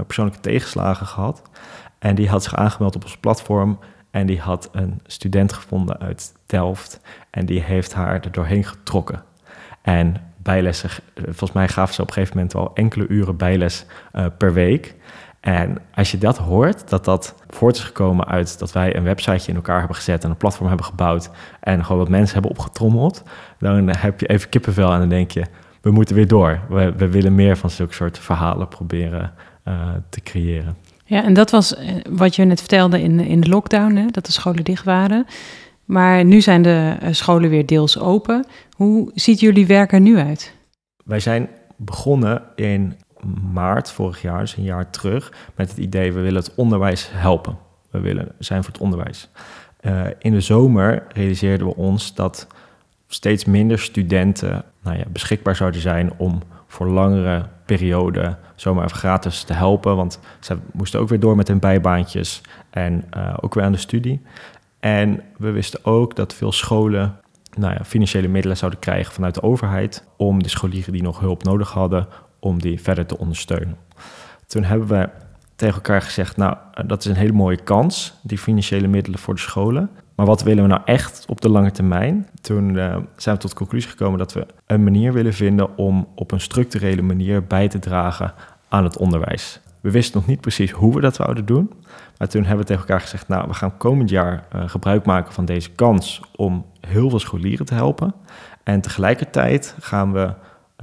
persoonlijke 0.05 0.41
tegenslagen 0.41 1.05
gehad. 1.05 1.41
En 1.99 2.15
die 2.15 2.29
had 2.29 2.43
zich 2.43 2.55
aangemeld 2.55 2.95
op 2.95 3.03
ons 3.03 3.17
platform 3.17 3.79
en 4.11 4.25
die 4.25 4.39
had 4.39 4.69
een 4.71 4.99
student 5.05 5.53
gevonden 5.53 5.99
uit 5.99 6.33
Delft 6.45 6.99
en 7.29 7.45
die 7.45 7.61
heeft 7.61 7.93
haar 7.93 8.13
er 8.23 8.31
doorheen 8.31 8.63
getrokken. 8.63 9.23
En 9.81 10.15
bijlessen, 10.43 10.89
volgens 11.15 11.51
mij 11.51 11.67
gaven 11.67 11.93
ze 11.93 12.01
op 12.01 12.07
een 12.07 12.13
gegeven 12.13 12.35
moment 12.35 12.55
al 12.55 12.71
enkele 12.73 13.07
uren 13.07 13.37
bijles 13.37 13.85
per 14.37 14.53
week. 14.53 14.95
En 15.39 15.77
als 15.95 16.11
je 16.11 16.17
dat 16.17 16.37
hoort, 16.37 16.89
dat 16.89 17.05
dat 17.05 17.35
voort 17.49 17.75
is 17.75 17.83
gekomen 17.83 18.27
uit 18.27 18.59
dat 18.59 18.71
wij 18.71 18.95
een 18.95 19.03
websiteje 19.03 19.47
in 19.47 19.55
elkaar 19.55 19.79
hebben 19.79 19.95
gezet 19.95 20.23
en 20.23 20.29
een 20.29 20.37
platform 20.37 20.67
hebben 20.67 20.85
gebouwd 20.85 21.29
en 21.59 21.83
gewoon 21.85 22.01
wat 22.01 22.09
mensen 22.09 22.33
hebben 22.33 22.51
opgetrommeld, 22.51 23.23
dan 23.59 23.95
heb 23.97 24.19
je 24.19 24.27
even 24.27 24.49
kippenvel 24.49 24.91
en 24.93 24.99
dan 24.99 25.09
denk 25.09 25.31
je, 25.31 25.45
we 25.81 25.91
moeten 25.91 26.15
weer 26.15 26.27
door. 26.27 26.59
We, 26.69 26.93
we 26.97 27.09
willen 27.09 27.35
meer 27.35 27.57
van 27.57 27.69
zulke 27.69 27.93
soort 27.93 28.19
verhalen 28.19 28.67
proberen 28.67 29.33
uh, 29.67 29.89
te 30.09 30.21
creëren. 30.21 30.75
Ja, 31.05 31.23
en 31.23 31.33
dat 31.33 31.51
was 31.51 31.75
eh, 31.75 31.95
wat 32.09 32.35
je 32.35 32.43
net 32.43 32.59
vertelde 32.59 33.01
in, 33.01 33.19
in 33.19 33.41
de 33.41 33.49
lockdown, 33.49 33.95
hè, 33.95 34.05
dat 34.05 34.25
de 34.25 34.31
scholen 34.31 34.63
dicht 34.63 34.83
waren. 34.83 35.25
Maar 35.91 36.25
nu 36.25 36.41
zijn 36.41 36.61
de 36.61 36.95
eh, 36.99 37.13
scholen 37.13 37.49
weer 37.49 37.65
deels 37.65 37.99
open. 37.99 38.45
Hoe 38.75 39.11
ziet 39.13 39.39
jullie 39.39 39.67
werk 39.67 39.91
er 39.91 39.99
nu 39.99 40.17
uit? 40.17 40.55
Wij 41.05 41.19
zijn 41.19 41.49
begonnen 41.75 42.43
in 42.55 42.95
maart 43.53 43.91
vorig 43.91 44.21
jaar, 44.21 44.39
dus 44.39 44.57
een 44.57 44.63
jaar 44.63 44.89
terug, 44.89 45.33
met 45.55 45.69
het 45.69 45.77
idee 45.77 46.13
we 46.13 46.19
willen 46.19 46.41
het 46.41 46.55
onderwijs 46.55 47.09
helpen. 47.11 47.57
We 47.89 47.99
willen 47.99 48.31
zijn 48.39 48.63
voor 48.63 48.73
het 48.73 48.81
onderwijs. 48.81 49.29
Uh, 49.81 50.01
in 50.19 50.31
de 50.31 50.41
zomer 50.41 51.03
realiseerden 51.13 51.67
we 51.67 51.75
ons 51.75 52.13
dat 52.15 52.47
steeds 53.07 53.45
minder 53.45 53.79
studenten 53.79 54.63
nou 54.83 54.97
ja, 54.97 55.03
beschikbaar 55.09 55.55
zouden 55.55 55.81
zijn 55.81 56.11
om 56.17 56.41
voor 56.67 56.87
langere 56.87 57.47
perioden 57.65 58.37
zomaar 58.55 58.85
even 58.85 58.97
gratis 58.97 59.43
te 59.43 59.53
helpen. 59.53 59.95
Want 59.95 60.19
ze 60.39 60.57
moesten 60.71 60.99
ook 60.99 61.09
weer 61.09 61.19
door 61.19 61.35
met 61.35 61.47
hun 61.47 61.59
bijbaantjes 61.59 62.41
en 62.69 63.03
uh, 63.17 63.33
ook 63.41 63.53
weer 63.53 63.63
aan 63.63 63.71
de 63.71 63.77
studie. 63.77 64.21
En 64.81 65.23
we 65.37 65.51
wisten 65.51 65.85
ook 65.85 66.15
dat 66.15 66.33
veel 66.33 66.51
scholen 66.51 67.15
nou 67.57 67.73
ja, 67.73 67.85
financiële 67.85 68.27
middelen 68.27 68.57
zouden 68.57 68.79
krijgen 68.79 69.13
vanuit 69.13 69.35
de 69.35 69.43
overheid 69.43 70.03
om 70.17 70.43
de 70.43 70.49
scholieren 70.49 70.93
die 70.93 71.01
nog 71.01 71.19
hulp 71.19 71.43
nodig 71.43 71.71
hadden, 71.71 72.07
om 72.39 72.61
die 72.61 72.81
verder 72.81 73.05
te 73.05 73.17
ondersteunen. 73.17 73.77
Toen 74.47 74.63
hebben 74.63 74.87
we 74.87 75.09
tegen 75.55 75.75
elkaar 75.75 76.01
gezegd, 76.01 76.37
nou, 76.37 76.57
eh, 76.73 76.83
dat 76.87 76.99
is 76.99 77.05
een 77.05 77.15
hele 77.15 77.33
mooie 77.33 77.63
kans, 77.63 78.13
die 78.23 78.37
financiële 78.37 78.87
middelen 78.87 79.19
voor 79.19 79.33
de 79.33 79.39
scholen. 79.39 79.89
Maar 80.15 80.25
wat 80.25 80.43
willen 80.43 80.63
we 80.63 80.69
nou 80.69 80.81
echt 80.85 81.25
op 81.27 81.41
de 81.41 81.49
lange 81.49 81.71
termijn? 81.71 82.27
Toen 82.41 82.75
uh, 82.75 82.97
zijn 83.15 83.35
we 83.35 83.41
tot 83.41 83.49
de 83.49 83.57
conclusie 83.57 83.89
gekomen 83.89 84.19
dat 84.19 84.33
we 84.33 84.45
een 84.65 84.83
manier 84.83 85.13
willen 85.13 85.33
vinden 85.33 85.77
om 85.77 86.07
op 86.15 86.31
een 86.31 86.41
structurele 86.41 87.01
manier 87.01 87.43
bij 87.43 87.67
te 87.67 87.79
dragen 87.79 88.33
aan 88.69 88.83
het 88.83 88.97
onderwijs. 88.97 89.59
We 89.81 89.91
wisten 89.91 90.19
nog 90.19 90.27
niet 90.27 90.41
precies 90.41 90.71
hoe 90.71 90.93
we 90.93 91.01
dat 91.01 91.15
zouden 91.15 91.45
doen. 91.45 91.71
Maar 92.21 92.29
toen 92.29 92.41
hebben 92.41 92.59
we 92.59 92.65
tegen 92.65 92.81
elkaar 92.81 93.01
gezegd, 93.01 93.27
nou, 93.27 93.47
we 93.47 93.53
gaan 93.53 93.77
komend 93.77 94.09
jaar 94.09 94.43
uh, 94.55 94.69
gebruik 94.69 95.05
maken 95.05 95.33
van 95.33 95.45
deze 95.45 95.71
kans 95.71 96.21
om 96.35 96.65
heel 96.79 97.09
veel 97.09 97.19
scholieren 97.19 97.65
te 97.65 97.73
helpen. 97.73 98.13
En 98.63 98.81
tegelijkertijd 98.81 99.75
gaan 99.79 100.13
we 100.13 100.33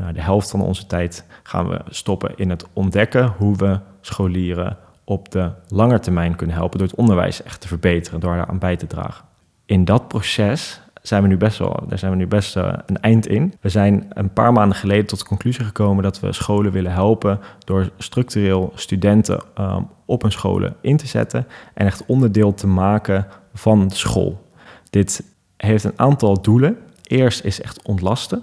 uh, 0.00 0.06
de 0.12 0.20
helft 0.20 0.50
van 0.50 0.60
onze 0.60 0.86
tijd 0.86 1.24
gaan 1.42 1.68
we 1.68 1.80
stoppen 1.88 2.32
in 2.36 2.50
het 2.50 2.66
ontdekken 2.72 3.26
hoe 3.36 3.56
we 3.56 3.80
scholieren 4.00 4.76
op 5.04 5.30
de 5.30 5.50
lange 5.68 5.98
termijn 5.98 6.36
kunnen 6.36 6.56
helpen 6.56 6.78
door 6.78 6.88
het 6.88 6.96
onderwijs 6.96 7.42
echt 7.42 7.60
te 7.60 7.68
verbeteren, 7.68 8.20
door 8.20 8.36
daar 8.36 8.46
aan 8.46 8.58
bij 8.58 8.76
te 8.76 8.86
dragen. 8.86 9.24
In 9.66 9.84
dat 9.84 10.08
proces 10.08 10.80
zijn 11.08 11.22
we 11.22 11.28
nu 11.28 11.36
best 11.36 11.58
wel, 11.58 11.84
daar 11.88 11.98
zijn 11.98 12.10
we 12.10 12.16
nu 12.16 12.26
best 12.26 12.56
uh, 12.56 12.72
een 12.86 13.00
eind 13.00 13.26
in. 13.26 13.54
We 13.60 13.68
zijn 13.68 14.06
een 14.08 14.32
paar 14.32 14.52
maanden 14.52 14.76
geleden 14.76 15.06
tot 15.06 15.18
de 15.18 15.24
conclusie 15.24 15.64
gekomen 15.64 16.02
dat 16.02 16.20
we 16.20 16.32
scholen 16.32 16.72
willen 16.72 16.92
helpen 16.92 17.40
door 17.64 17.90
structureel 17.98 18.72
studenten 18.74 19.42
um, 19.60 19.88
op 20.04 20.22
hun 20.22 20.32
scholen 20.32 20.76
in 20.80 20.96
te 20.96 21.06
zetten 21.06 21.46
en 21.74 21.86
echt 21.86 22.06
onderdeel 22.06 22.54
te 22.54 22.66
maken 22.66 23.26
van 23.54 23.90
school. 23.90 24.50
Dit 24.90 25.22
heeft 25.56 25.84
een 25.84 25.98
aantal 25.98 26.42
doelen. 26.42 26.78
Eerst 27.02 27.44
is 27.44 27.60
echt 27.60 27.82
ontlasten, 27.82 28.42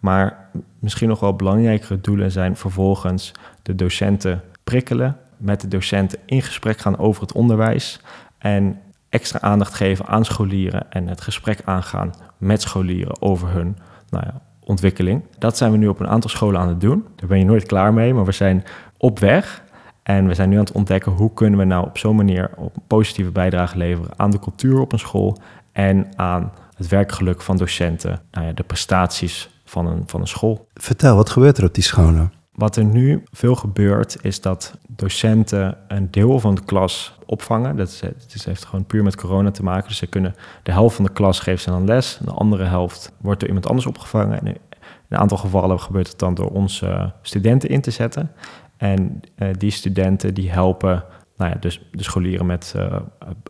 maar 0.00 0.50
misschien 0.78 1.08
nog 1.08 1.20
wel 1.20 1.36
belangrijkere 1.36 2.00
doelen 2.00 2.30
zijn 2.30 2.56
vervolgens 2.56 3.32
de 3.62 3.74
docenten 3.74 4.42
prikkelen, 4.64 5.16
met 5.36 5.60
de 5.60 5.68
docenten 5.68 6.18
in 6.26 6.42
gesprek 6.42 6.78
gaan 6.78 6.98
over 6.98 7.22
het 7.22 7.32
onderwijs 7.32 8.00
en 8.38 8.80
extra 9.10 9.40
aandacht 9.40 9.74
geven 9.74 10.06
aan 10.06 10.24
scholieren 10.24 10.90
en 10.90 11.08
het 11.08 11.20
gesprek 11.20 11.60
aangaan 11.64 12.14
met 12.38 12.62
scholieren 12.62 13.22
over 13.22 13.48
hun 13.48 13.76
nou 14.08 14.24
ja, 14.26 14.40
ontwikkeling. 14.60 15.22
Dat 15.38 15.56
zijn 15.56 15.72
we 15.72 15.76
nu 15.76 15.88
op 15.88 16.00
een 16.00 16.08
aantal 16.08 16.30
scholen 16.30 16.60
aan 16.60 16.68
het 16.68 16.80
doen. 16.80 17.06
Daar 17.16 17.28
ben 17.28 17.38
je 17.38 17.44
nooit 17.44 17.66
klaar 17.66 17.94
mee, 17.94 18.14
maar 18.14 18.24
we 18.24 18.32
zijn 18.32 18.64
op 18.96 19.18
weg. 19.18 19.62
En 20.02 20.26
we 20.26 20.34
zijn 20.34 20.48
nu 20.48 20.54
aan 20.54 20.64
het 20.64 20.72
ontdekken 20.72 21.12
hoe 21.12 21.34
kunnen 21.34 21.58
we 21.58 21.64
nou 21.64 21.86
op 21.86 21.98
zo'n 21.98 22.16
manier 22.16 22.50
op 22.56 22.76
een 22.76 22.82
positieve 22.86 23.30
bijdrage 23.30 23.78
leveren 23.78 24.10
aan 24.16 24.30
de 24.30 24.38
cultuur 24.38 24.80
op 24.80 24.92
een 24.92 24.98
school 24.98 25.38
en 25.72 26.06
aan 26.16 26.52
het 26.76 26.88
werkgeluk 26.88 27.42
van 27.42 27.56
docenten, 27.56 28.20
nou 28.30 28.46
ja, 28.46 28.52
de 28.52 28.62
prestaties 28.62 29.50
van 29.64 29.86
een, 29.86 30.02
van 30.06 30.20
een 30.20 30.26
school. 30.26 30.68
Vertel, 30.74 31.16
wat 31.16 31.30
gebeurt 31.30 31.58
er 31.58 31.64
op 31.64 31.74
die 31.74 31.82
scholen? 31.82 32.32
Wat 32.52 32.76
er 32.76 32.84
nu 32.84 33.22
veel 33.32 33.54
gebeurt, 33.54 34.16
is 34.22 34.40
dat 34.40 34.78
docenten 34.88 35.78
een 35.88 36.10
deel 36.10 36.40
van 36.40 36.54
de 36.54 36.64
klas 36.64 37.18
opvangen. 37.26 37.76
Dat, 37.76 37.88
is, 37.88 38.00
het 38.00 38.44
heeft 38.44 38.64
gewoon 38.64 38.84
puur 38.84 39.02
met 39.02 39.16
corona 39.16 39.50
te 39.50 39.62
maken. 39.62 39.88
Dus 39.88 39.98
ze 39.98 40.06
kunnen 40.06 40.34
de 40.62 40.72
helft 40.72 40.96
van 40.96 41.04
de 41.04 41.12
klas 41.12 41.40
geven 41.40 41.60
ze 41.60 41.70
dan 41.70 41.84
les. 41.84 42.18
En 42.18 42.24
de 42.24 42.32
andere 42.32 42.64
helft 42.64 43.12
wordt 43.20 43.40
door 43.40 43.48
iemand 43.48 43.68
anders 43.68 43.86
opgevangen. 43.86 44.40
En 44.40 44.46
in 44.46 44.56
een 45.08 45.18
aantal 45.18 45.38
gevallen 45.38 45.80
gebeurt 45.80 46.08
het 46.08 46.18
dan 46.18 46.34
door 46.34 46.50
onze 46.50 47.12
studenten 47.22 47.68
in 47.68 47.80
te 47.80 47.90
zetten. 47.90 48.30
En 48.76 49.20
uh, 49.38 49.48
die 49.58 49.70
studenten 49.70 50.34
die 50.34 50.50
helpen 50.50 51.04
nou 51.36 51.50
ja, 51.52 51.56
dus 51.60 51.88
de 51.92 52.02
scholieren 52.02 52.46
met 52.46 52.74
uh, 52.76 52.96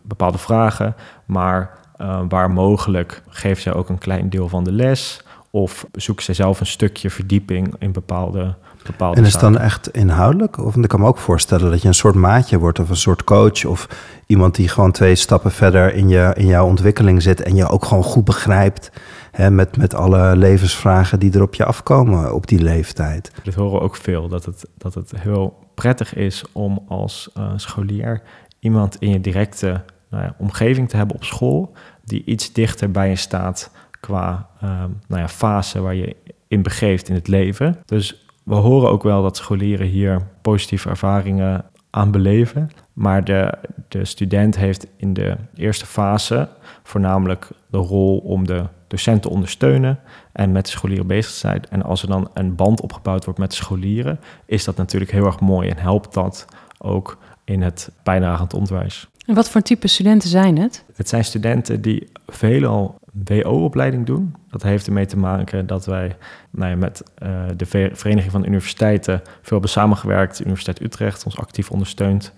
bepaalde 0.03 0.39
vragen. 0.39 0.95
Maar 1.25 1.79
uh, 2.01 2.21
waar 2.29 2.51
mogelijk 2.51 3.23
geven 3.29 3.63
zij 3.63 3.75
ook 3.75 3.89
een 3.89 3.99
klein 3.99 4.31
deel 4.31 4.49
van 4.49 4.65
de 4.65 4.73
les. 4.73 5.25
Of 5.51 5.87
zoeken 5.93 6.25
zij 6.25 6.35
zelf 6.35 6.61
een 6.61 6.67
stukje 6.67 7.11
verdieping 7.11 7.75
in 7.79 7.93
bepaalde 7.93 8.55
bepaalde 8.87 9.17
En 9.17 9.25
is 9.25 9.33
het 9.33 9.41
dan 9.41 9.59
echt 9.59 9.89
inhoudelijk? 9.91 10.59
Of 10.59 10.77
ik 10.77 10.89
kan 10.89 11.01
me 11.01 11.07
ook 11.07 11.19
voorstellen 11.19 11.71
dat 11.71 11.83
je 11.83 11.89
een 11.89 11.95
soort 11.95 12.15
maatje 12.15 12.59
wordt 12.59 12.79
of 12.79 12.91
een 12.91 12.97
soort 12.97 13.25
coach 13.25 13.65
of 13.65 13.89
iemand 14.27 14.55
die 14.55 14.69
gewoon 14.69 14.93
twee 14.93 15.15
stappen 15.15 15.51
verder 15.51 15.95
in, 15.95 16.09
je, 16.09 16.33
in 16.37 16.47
jouw 16.47 16.67
ontwikkeling 16.67 17.23
zit 17.23 17.43
en 17.43 17.57
je 17.57 17.69
ook 17.69 17.85
gewoon 17.85 18.03
goed 18.03 18.25
begrijpt 18.25 18.91
hè, 19.31 19.51
met, 19.51 19.77
met 19.77 19.95
alle 19.95 20.37
levensvragen 20.37 21.19
die 21.19 21.33
er 21.33 21.43
op 21.43 21.55
je 21.55 21.65
afkomen 21.65 22.35
op 22.35 22.47
die 22.47 22.63
leeftijd. 22.63 23.33
Dit 23.43 23.55
horen 23.55 23.73
we 23.73 23.81
ook 23.81 23.97
veel, 23.97 24.29
dat 24.29 24.45
het, 24.45 24.67
dat 24.79 24.95
het 24.95 25.13
heel 25.17 25.59
prettig 25.75 26.15
is 26.15 26.45
om 26.53 26.85
als 26.89 27.31
uh, 27.39 27.53
scholier 27.57 28.23
iemand 28.59 28.97
in 28.99 29.11
je 29.11 29.21
directe 29.21 29.83
nou 30.11 30.25
ja, 30.25 30.35
omgeving 30.39 30.89
te 30.89 30.97
hebben 30.97 31.17
op 31.17 31.25
school 31.25 31.73
die 32.05 32.23
iets 32.25 32.53
dichter 32.53 32.91
bij 32.91 33.09
je 33.09 33.17
staat 33.17 33.71
qua 34.01 34.49
uh, 34.65 34.71
nou 35.09 35.21
ja, 35.21 35.29
fase 35.29 35.81
waar 35.81 35.95
je 35.95 36.17
in 36.49 36.63
begeeft 36.63 37.09
in 37.09 37.15
het 37.15 37.29
leven. 37.29 37.79
Dus 37.85 38.27
we 38.43 38.55
horen 38.55 38.91
ook 38.91 39.03
wel 39.03 39.23
dat 39.23 39.37
scholieren 39.37 39.87
hier 39.87 40.27
positieve 40.43 40.89
ervaringen 40.89 41.65
aan 41.91 42.11
beleven. 42.11 42.71
Maar 42.93 43.25
de, 43.25 43.55
de 43.89 44.05
student 44.05 44.57
heeft 44.57 44.87
in 44.97 45.13
de 45.13 45.37
eerste 45.55 45.87
fase 45.87 46.49
voornamelijk 46.83 47.49
de 47.71 47.79
rol 47.79 48.19
om 48.19 48.47
de 48.47 48.65
docent 48.87 49.23
te 49.23 49.31
ondersteunen 49.31 49.99
en 50.33 50.53
met 50.53 50.65
de 50.65 50.71
scholieren 50.71 51.07
bezig 51.07 51.33
te 51.33 51.39
zijn. 51.39 51.63
En 51.71 51.83
als 51.83 52.03
er 52.03 52.09
dan 52.09 52.31
een 52.35 52.55
band 52.55 52.81
opgebouwd 52.81 53.25
wordt 53.25 53.41
met 53.41 53.51
de 53.51 53.57
scholieren, 53.57 54.21
is 54.47 54.65
dat 54.65 54.77
natuurlijk 54.77 55.11
heel 55.11 55.27
erg 55.27 55.41
mooi 55.41 55.69
en 55.69 55.77
helpt 55.77 56.15
dat 56.15 56.47
ook 56.79 57.19
in 57.45 57.63
het 57.63 57.91
bijdragend 58.03 58.55
onderwijs. 58.55 59.09
En 59.27 59.35
wat 59.35 59.51
voor 59.51 59.61
type 59.63 59.89
studenten 59.89 60.29
zijn 60.29 60.59
het? 60.59 60.85
Het 60.95 61.09
zijn 61.09 61.25
studenten 61.25 61.81
die 61.81 62.09
veelal 62.27 62.99
WO-opleiding 63.13 64.07
doen. 64.07 64.35
Dat 64.51 64.63
heeft 64.63 64.87
ermee 64.87 65.07
te 65.07 65.19
maken 65.19 65.67
dat 65.67 65.87
wij 65.87 66.17
nou 66.51 66.77
met 66.77 67.03
uh, 67.23 67.45
de 67.57 67.67
Vereniging 67.93 68.33
van 68.33 68.47
Universiteiten 68.47 69.21
veel 69.25 69.53
hebben 69.53 69.71
samengewerkt. 69.71 70.37
De 70.37 70.45
Universiteit 70.45 70.81
Utrecht 70.81 71.25
ons 71.25 71.39
actief 71.39 71.71
ondersteunt. 71.71 72.35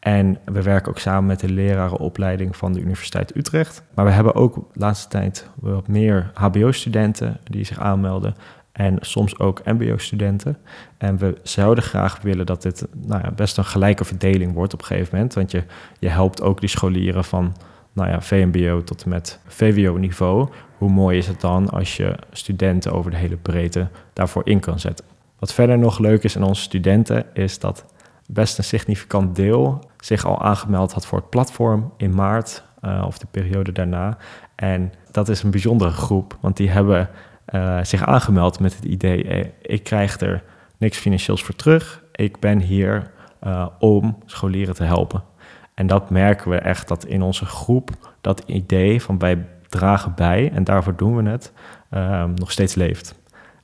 En 0.00 0.38
we 0.44 0.62
werken 0.62 0.90
ook 0.90 0.98
samen 0.98 1.26
met 1.26 1.40
de 1.40 1.52
lerarenopleiding 1.52 2.56
van 2.56 2.72
de 2.72 2.80
Universiteit 2.80 3.36
Utrecht. 3.36 3.82
Maar 3.94 4.04
we 4.04 4.10
hebben 4.10 4.34
ook 4.34 4.54
de 4.54 4.60
laatste 4.72 5.08
tijd 5.08 5.48
wat 5.54 5.88
meer 5.88 6.30
HBO-studenten 6.34 7.40
die 7.44 7.64
zich 7.64 7.78
aanmelden. 7.78 8.34
En 8.72 8.96
soms 9.00 9.38
ook 9.38 9.64
MBO-studenten. 9.64 10.56
En 10.98 11.18
we 11.18 11.38
zouden 11.42 11.84
graag 11.84 12.20
willen 12.22 12.46
dat 12.46 12.62
dit 12.62 12.86
nou 13.06 13.22
ja, 13.22 13.30
best 13.30 13.56
een 13.56 13.64
gelijke 13.64 14.04
verdeling 14.04 14.52
wordt 14.52 14.72
op 14.74 14.80
een 14.80 14.86
gegeven 14.86 15.14
moment. 15.14 15.34
Want 15.34 15.50
je, 15.50 15.62
je 15.98 16.08
helpt 16.08 16.42
ook 16.42 16.60
die 16.60 16.68
scholieren 16.68 17.24
van 17.24 17.52
nou 17.94 18.08
ja, 18.08 18.20
VMBO 18.20 18.84
tot 18.84 19.02
en 19.02 19.08
met 19.08 19.40
VWO-niveau. 19.46 20.48
Hoe 20.78 20.90
mooi 20.90 21.18
is 21.18 21.26
het 21.26 21.40
dan 21.40 21.68
als 21.68 21.96
je 21.96 22.16
studenten 22.32 22.92
over 22.92 23.10
de 23.10 23.16
hele 23.16 23.36
breedte 23.36 23.88
daarvoor 24.12 24.42
in 24.46 24.60
kan 24.60 24.80
zetten? 24.80 25.06
Wat 25.38 25.52
verder 25.52 25.78
nog 25.78 25.98
leuk 25.98 26.22
is 26.22 26.36
aan 26.36 26.42
onze 26.42 26.62
studenten, 26.62 27.26
is 27.32 27.58
dat 27.58 27.84
best 28.26 28.58
een 28.58 28.64
significant 28.64 29.36
deel 29.36 29.90
zich 29.98 30.24
al 30.24 30.42
aangemeld 30.42 30.92
had 30.92 31.06
voor 31.06 31.18
het 31.18 31.30
platform 31.30 31.92
in 31.96 32.14
maart 32.14 32.64
uh, 32.84 33.04
of 33.06 33.18
de 33.18 33.26
periode 33.30 33.72
daarna. 33.72 34.16
En 34.54 34.92
dat 35.10 35.28
is 35.28 35.42
een 35.42 35.50
bijzondere 35.50 35.90
groep, 35.90 36.36
want 36.40 36.56
die 36.56 36.70
hebben 36.70 37.08
uh, 37.54 37.78
zich 37.82 38.04
aangemeld 38.04 38.60
met 38.60 38.74
het 38.74 38.84
idee: 38.84 39.24
eh, 39.24 39.48
ik 39.62 39.84
krijg 39.84 40.20
er 40.20 40.42
niks 40.76 40.98
financieels 40.98 41.42
voor 41.42 41.54
terug. 41.54 42.02
Ik 42.12 42.40
ben 42.40 42.60
hier 42.60 43.12
om 43.78 44.18
scholieren 44.26 44.74
te 44.74 44.84
helpen. 44.84 45.22
En 45.74 45.86
dat 45.86 46.10
merken 46.10 46.50
we 46.50 46.56
echt 46.56 46.88
dat 46.88 47.04
in 47.04 47.22
onze 47.22 47.44
groep 47.44 47.90
dat 48.20 48.42
idee 48.46 49.02
van 49.02 49.18
wij 49.18 49.46
dragen 49.68 50.12
bij 50.14 50.50
en 50.54 50.64
daarvoor 50.64 50.96
doen 50.96 51.16
we 51.16 51.30
het, 51.30 51.52
uh, 51.94 52.24
nog 52.34 52.52
steeds 52.52 52.74
leeft. 52.74 53.14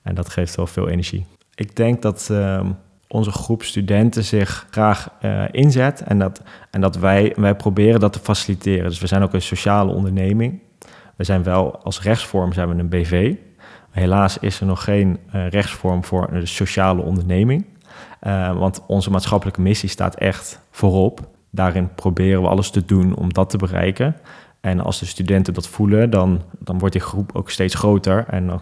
En 0.03 0.15
dat 0.15 0.29
geeft 0.29 0.55
wel 0.55 0.67
veel 0.67 0.89
energie. 0.89 1.27
Ik 1.55 1.77
denk 1.77 2.03
dat 2.03 2.29
uh, 2.33 2.61
onze 3.09 3.31
groep 3.31 3.63
studenten 3.63 4.25
zich 4.25 4.67
graag 4.71 5.13
uh, 5.23 5.45
inzet 5.51 6.03
en 6.03 6.19
dat, 6.19 6.43
en 6.71 6.81
dat 6.81 6.97
wij, 6.97 7.33
wij 7.37 7.55
proberen 7.55 8.01
dat 8.01 8.13
te 8.13 8.19
faciliteren. 8.19 8.89
Dus 8.89 9.01
we 9.01 9.07
zijn 9.07 9.23
ook 9.23 9.33
een 9.33 9.43
sociale 9.43 9.93
onderneming. 9.93 10.61
We 11.17 11.25
zijn 11.25 11.43
wel 11.43 11.83
als 11.83 12.03
rechtsvorm 12.03 12.53
zijn 12.53 12.69
we 12.69 12.75
een 12.75 12.89
BV. 12.89 13.35
Helaas 13.91 14.39
is 14.39 14.61
er 14.61 14.67
nog 14.67 14.85
geen 14.85 15.19
uh, 15.35 15.49
rechtsvorm 15.49 16.05
voor 16.05 16.29
een 16.33 16.47
sociale 16.47 17.03
onderneming. 17.03 17.67
Uh, 18.23 18.59
want 18.59 18.83
onze 18.87 19.11
maatschappelijke 19.11 19.61
missie 19.61 19.89
staat 19.89 20.15
echt 20.15 20.61
voorop. 20.71 21.29
Daarin 21.51 21.95
proberen 21.95 22.43
we 22.43 22.49
alles 22.49 22.71
te 22.71 22.85
doen 22.85 23.15
om 23.15 23.33
dat 23.33 23.51
te 23.51 23.57
bereiken. 23.57 24.17
En 24.61 24.81
als 24.81 24.99
de 24.99 25.07
studenten 25.07 25.55
dat 25.55 25.69
voelen, 25.69 26.11
dan, 26.11 26.43
dan 26.59 26.79
wordt 26.79 26.95
die 26.95 27.03
groep 27.03 27.31
ook 27.33 27.51
steeds 27.51 27.75
groter. 27.75 28.25
En 28.29 28.47
dan 28.47 28.61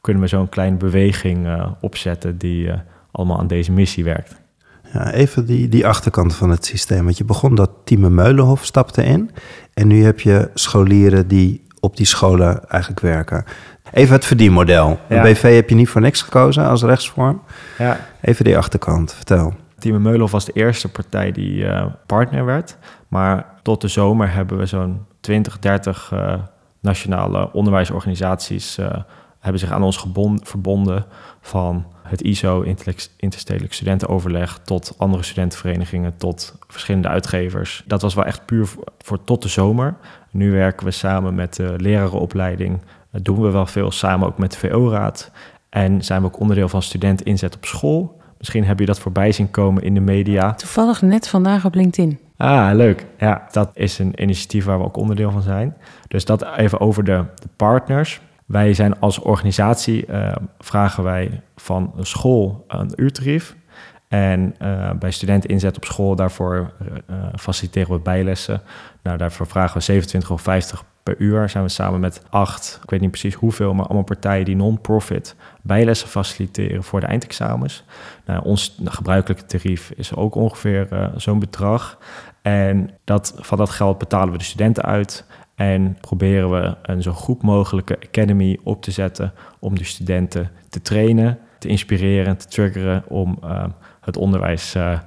kunnen 0.00 0.22
we 0.22 0.28
zo'n 0.28 0.48
kleine 0.48 0.76
beweging 0.76 1.46
uh, 1.46 1.70
opzetten 1.80 2.38
die 2.38 2.66
uh, 2.66 2.74
allemaal 3.10 3.38
aan 3.38 3.46
deze 3.46 3.72
missie 3.72 4.04
werkt. 4.04 4.40
Ja, 4.92 5.12
even 5.12 5.46
die, 5.46 5.68
die 5.68 5.86
achterkant 5.86 6.34
van 6.34 6.50
het 6.50 6.64
systeem. 6.64 7.04
Want 7.04 7.18
je 7.18 7.24
begon 7.24 7.54
dat 7.54 7.70
Tieme 7.84 8.10
Meulenhof 8.10 8.64
stapte 8.64 9.04
in. 9.04 9.30
En 9.74 9.86
nu 9.86 10.04
heb 10.04 10.20
je 10.20 10.50
scholieren 10.54 11.28
die 11.28 11.64
op 11.80 11.96
die 11.96 12.06
scholen 12.06 12.68
eigenlijk 12.68 13.00
werken. 13.00 13.44
Even 13.92 14.14
het 14.14 14.24
verdienmodel. 14.24 15.00
Ja. 15.08 15.22
BV 15.22 15.54
heb 15.54 15.68
je 15.68 15.74
niet 15.74 15.88
voor 15.88 16.00
niks 16.00 16.22
gekozen 16.22 16.66
als 16.66 16.82
rechtsvorm. 16.82 17.42
Ja. 17.78 18.00
Even 18.20 18.44
die 18.44 18.56
achterkant, 18.56 19.14
vertel. 19.14 19.54
Team 19.78 20.02
Meulenhof 20.02 20.30
was 20.30 20.44
de 20.44 20.52
eerste 20.52 20.88
partij 20.88 21.32
die 21.32 21.56
uh, 21.56 21.86
partner 22.06 22.44
werd. 22.44 22.78
Maar 23.08 23.46
tot 23.62 23.80
de 23.80 23.88
zomer 23.88 24.32
hebben 24.32 24.58
we 24.58 24.66
zo'n 24.66 25.06
20, 25.20 25.58
30 25.58 26.10
uh, 26.12 26.34
nationale 26.80 27.52
onderwijsorganisaties 27.52 28.78
uh, 28.78 28.90
hebben 29.38 29.60
zich 29.60 29.70
aan 29.70 29.82
ons 29.82 30.06
verbonden 30.42 31.06
van 31.40 31.86
het 32.02 32.22
ISO, 32.22 32.60
interstedelijk 33.16 33.72
studentenoverleg, 33.72 34.60
tot 34.64 34.94
andere 34.96 35.22
studentenverenigingen, 35.22 36.16
tot 36.16 36.58
verschillende 36.68 37.08
uitgevers. 37.08 37.82
Dat 37.86 38.02
was 38.02 38.14
wel 38.14 38.24
echt 38.24 38.46
puur 38.46 38.68
voor, 38.98 39.24
tot 39.24 39.42
de 39.42 39.48
zomer. 39.48 39.96
Nu 40.30 40.50
werken 40.50 40.86
we 40.86 40.92
samen 40.92 41.34
met 41.34 41.56
de 41.56 41.74
lerarenopleiding, 41.76 42.80
doen 43.10 43.40
we 43.40 43.50
wel 43.50 43.66
veel 43.66 43.90
samen 43.90 44.26
ook 44.26 44.38
met 44.38 44.52
de 44.52 44.58
VO-raad. 44.58 45.30
En 45.68 46.04
zijn 46.04 46.20
we 46.20 46.26
ook 46.26 46.40
onderdeel 46.40 46.68
van 46.68 46.82
student 46.82 47.22
inzet 47.22 47.56
op 47.56 47.64
school. 47.64 48.15
Misschien 48.38 48.64
heb 48.64 48.78
je 48.78 48.86
dat 48.86 48.98
voorbij 48.98 49.32
zien 49.32 49.50
komen 49.50 49.82
in 49.82 49.94
de 49.94 50.00
media. 50.00 50.54
Toevallig 50.54 51.02
net 51.02 51.28
vandaag 51.28 51.64
op 51.64 51.74
LinkedIn. 51.74 52.18
Ah, 52.36 52.70
leuk. 52.74 53.06
Ja, 53.18 53.46
dat 53.50 53.70
is 53.74 53.98
een 53.98 54.22
initiatief 54.22 54.64
waar 54.64 54.78
we 54.78 54.84
ook 54.84 54.96
onderdeel 54.96 55.30
van 55.30 55.42
zijn. 55.42 55.76
Dus 56.08 56.24
dat 56.24 56.46
even 56.56 56.80
over 56.80 57.04
de, 57.04 57.24
de 57.34 57.48
partners. 57.56 58.20
Wij 58.46 58.74
zijn 58.74 59.00
als 59.00 59.18
organisatie, 59.18 60.06
uh, 60.10 60.36
vragen 60.58 61.04
wij 61.04 61.42
van 61.56 61.92
een 61.96 62.06
school 62.06 62.64
een 62.68 62.92
uurtarief. 62.96 63.56
En 64.16 64.54
uh, 64.62 64.90
bij 64.92 65.10
studenten 65.10 65.50
inzet 65.50 65.76
op 65.76 65.84
school, 65.84 66.16
daarvoor 66.16 66.72
uh, 67.10 67.16
faciliteren 67.34 67.92
we 67.92 67.98
bijlessen. 67.98 68.62
Nou, 69.02 69.16
daarvoor 69.18 69.46
vragen 69.46 69.80
we 69.86 70.02
27,50 70.72 70.78
per 71.02 71.14
uur. 71.18 71.48
Zijn 71.48 71.64
we 71.64 71.70
samen 71.70 72.00
met 72.00 72.22
acht, 72.30 72.80
ik 72.82 72.90
weet 72.90 73.00
niet 73.00 73.10
precies 73.10 73.34
hoeveel, 73.34 73.74
maar 73.74 73.84
allemaal 73.84 74.04
partijen 74.04 74.44
die 74.44 74.56
non-profit 74.56 75.36
bijlessen 75.62 76.08
faciliteren 76.08 76.82
voor 76.82 77.00
de 77.00 77.06
eindexamens. 77.06 77.84
Nou, 78.26 78.44
ons 78.44 78.78
gebruikelijke 78.84 79.44
tarief 79.44 79.90
is 79.96 80.14
ook 80.14 80.34
ongeveer 80.34 81.10
zo'n 81.16 81.38
bedrag. 81.38 81.98
En 82.42 82.90
dat, 83.04 83.34
van 83.36 83.58
dat 83.58 83.70
geld 83.70 83.98
betalen 83.98 84.32
we 84.32 84.38
de 84.38 84.44
studenten 84.44 84.84
uit. 84.84 85.26
En 85.54 85.96
proberen 86.00 86.50
we 86.50 86.76
een 86.82 87.02
zo 87.02 87.12
goed 87.12 87.42
mogelijke 87.42 87.98
academy 88.02 88.58
op 88.62 88.82
te 88.82 88.90
zetten 88.90 89.32
om 89.58 89.78
de 89.78 89.84
studenten 89.84 90.50
te 90.68 90.82
trainen, 90.82 91.38
te 91.58 91.68
inspireren 91.68 92.26
en 92.26 92.36
te 92.36 92.46
triggeren 92.46 93.04
om 93.08 93.38
het 94.06 94.16
onderwijs 94.16 94.74
uh, 94.74 94.98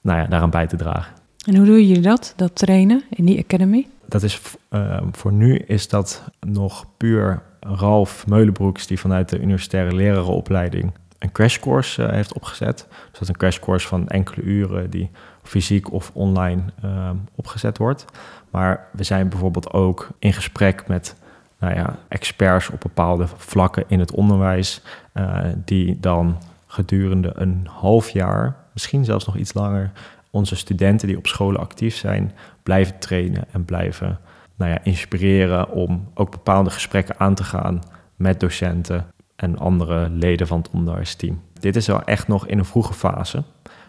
nou 0.00 0.20
ja, 0.20 0.26
daaraan 0.26 0.50
bij 0.50 0.66
te 0.66 0.76
dragen. 0.76 1.12
En 1.46 1.56
hoe 1.56 1.66
doen 1.66 1.86
jullie 1.86 2.02
dat, 2.02 2.32
dat 2.36 2.56
trainen 2.56 3.02
in 3.10 3.24
die 3.24 3.38
academy? 3.38 3.86
Dat 4.08 4.22
is, 4.22 4.40
uh, 4.70 5.00
voor 5.12 5.32
nu 5.32 5.56
is 5.56 5.88
dat 5.88 6.22
nog 6.40 6.86
puur 6.96 7.42
Ralf 7.60 8.26
Meulenbroeks, 8.26 8.86
die 8.86 9.00
vanuit 9.00 9.28
de 9.28 9.40
universitaire 9.40 9.94
lerarenopleiding 9.94 10.92
een 11.18 11.32
crashcourse 11.32 12.02
uh, 12.02 12.10
heeft 12.10 12.32
opgezet. 12.32 12.86
Dus 12.88 13.12
dat 13.12 13.22
is 13.22 13.28
een 13.28 13.36
crashcourse 13.36 13.88
van 13.88 14.08
enkele 14.08 14.42
uren 14.42 14.90
die 14.90 15.10
fysiek 15.42 15.92
of 15.92 16.10
online 16.14 16.62
uh, 16.84 17.10
opgezet 17.34 17.78
wordt. 17.78 18.04
Maar 18.50 18.88
we 18.92 19.02
zijn 19.02 19.28
bijvoorbeeld 19.28 19.72
ook 19.72 20.08
in 20.18 20.32
gesprek 20.32 20.88
met 20.88 21.16
nou 21.58 21.74
ja, 21.74 21.98
experts 22.08 22.70
op 22.70 22.80
bepaalde 22.80 23.26
vlakken 23.36 23.84
in 23.86 23.98
het 24.00 24.12
onderwijs, 24.12 24.82
uh, 25.14 25.38
die 25.64 26.00
dan 26.00 26.36
gedurende 26.74 27.32
een 27.34 27.66
half 27.70 28.10
jaar, 28.10 28.56
misschien 28.72 29.04
zelfs 29.04 29.26
nog 29.26 29.36
iets 29.36 29.54
langer, 29.54 29.92
onze 30.30 30.56
studenten 30.56 31.08
die 31.08 31.16
op 31.16 31.26
scholen 31.26 31.60
actief 31.60 31.96
zijn, 31.96 32.32
blijven 32.62 32.98
trainen 32.98 33.44
en 33.52 33.64
blijven 33.64 34.18
nou 34.56 34.70
ja, 34.70 34.78
inspireren 34.82 35.70
om 35.70 36.08
ook 36.14 36.30
bepaalde 36.30 36.70
gesprekken 36.70 37.18
aan 37.18 37.34
te 37.34 37.44
gaan 37.44 37.82
met 38.16 38.40
docenten 38.40 39.06
en 39.36 39.58
andere 39.58 40.08
leden 40.08 40.46
van 40.46 40.58
het 40.58 40.70
onderwijsteam. 40.70 41.42
Dit 41.60 41.76
is 41.76 41.86
wel 41.86 42.02
echt 42.02 42.28
nog 42.28 42.46
in 42.46 42.58
een 42.58 42.64
vroege 42.64 42.94
fase. 42.94 43.42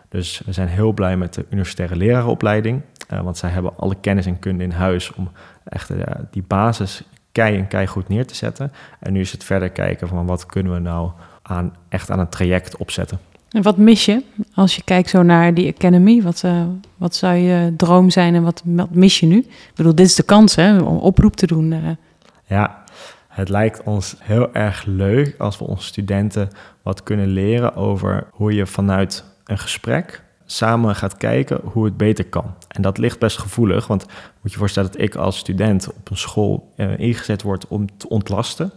Dus 0.09 0.41
we 0.45 0.51
zijn 0.51 0.67
heel 0.67 0.91
blij 0.91 1.17
met 1.17 1.33
de 1.33 1.45
universitaire 1.49 1.95
lerarenopleiding, 1.95 2.81
uh, 3.13 3.21
want 3.21 3.37
zij 3.37 3.49
hebben 3.49 3.77
alle 3.77 3.95
kennis 4.01 4.25
en 4.25 4.39
kunde 4.39 4.63
in 4.63 4.71
huis 4.71 5.13
om 5.13 5.31
echt 5.63 5.89
uh, 5.91 6.03
die 6.31 6.43
basis 6.47 7.03
kei 7.31 7.57
en 7.57 7.67
kei 7.67 7.87
goed 7.87 8.07
neer 8.07 8.27
te 8.27 8.35
zetten. 8.35 8.71
En 8.99 9.13
nu 9.13 9.19
is 9.19 9.31
het 9.31 9.43
verder 9.43 9.69
kijken 9.69 10.07
van 10.07 10.25
wat 10.25 10.45
kunnen 10.45 10.73
we 10.73 10.79
nou 10.79 11.11
aan, 11.47 11.73
echt 11.89 12.11
aan 12.11 12.19
een 12.19 12.29
traject 12.29 12.77
opzetten. 12.77 13.19
En 13.49 13.61
wat 13.61 13.77
mis 13.77 14.05
je 14.05 14.23
als 14.53 14.75
je 14.75 14.81
kijkt 14.83 15.09
zo 15.09 15.23
naar 15.23 15.53
die 15.53 15.73
academy? 15.73 16.21
Wat, 16.21 16.41
uh, 16.45 16.63
wat 16.97 17.15
zou 17.15 17.35
je 17.35 17.73
droom 17.77 18.09
zijn 18.09 18.35
en 18.35 18.43
wat, 18.43 18.61
wat, 18.65 18.89
mis 18.91 19.19
je 19.19 19.25
nu? 19.25 19.37
Ik 19.37 19.71
bedoel, 19.75 19.95
dit 19.95 20.05
is 20.05 20.15
de 20.15 20.23
kans 20.23 20.55
hè, 20.55 20.77
om 20.77 20.97
oproep 20.97 21.35
te 21.35 21.47
doen. 21.47 21.71
Uh. 21.71 21.89
Ja, 22.47 22.83
het 23.27 23.49
lijkt 23.49 23.83
ons 23.83 24.15
heel 24.19 24.53
erg 24.53 24.83
leuk 24.85 25.35
als 25.37 25.57
we 25.57 25.65
onze 25.65 25.85
studenten 25.85 26.49
wat 26.81 27.03
kunnen 27.03 27.27
leren 27.27 27.75
over 27.75 28.27
hoe 28.31 28.53
je 28.53 28.65
vanuit 28.65 29.23
een 29.45 29.57
gesprek 29.57 30.23
samen 30.45 30.95
gaat 30.95 31.17
kijken 31.17 31.59
hoe 31.63 31.85
het 31.85 31.97
beter 31.97 32.25
kan. 32.25 32.55
En 32.67 32.81
dat 32.81 32.97
ligt 32.97 33.19
best 33.19 33.37
gevoelig, 33.37 33.87
want 33.87 34.05
moet 34.41 34.51
je 34.51 34.57
voorstellen 34.57 34.91
dat 34.91 35.01
ik 35.01 35.15
als 35.15 35.37
student 35.37 35.93
op 35.93 36.09
een 36.09 36.17
school 36.17 36.73
uh, 36.77 36.99
ingezet 36.99 37.41
word 37.41 37.67
om 37.67 37.97
te 37.97 38.09
ontlasten. 38.09 38.71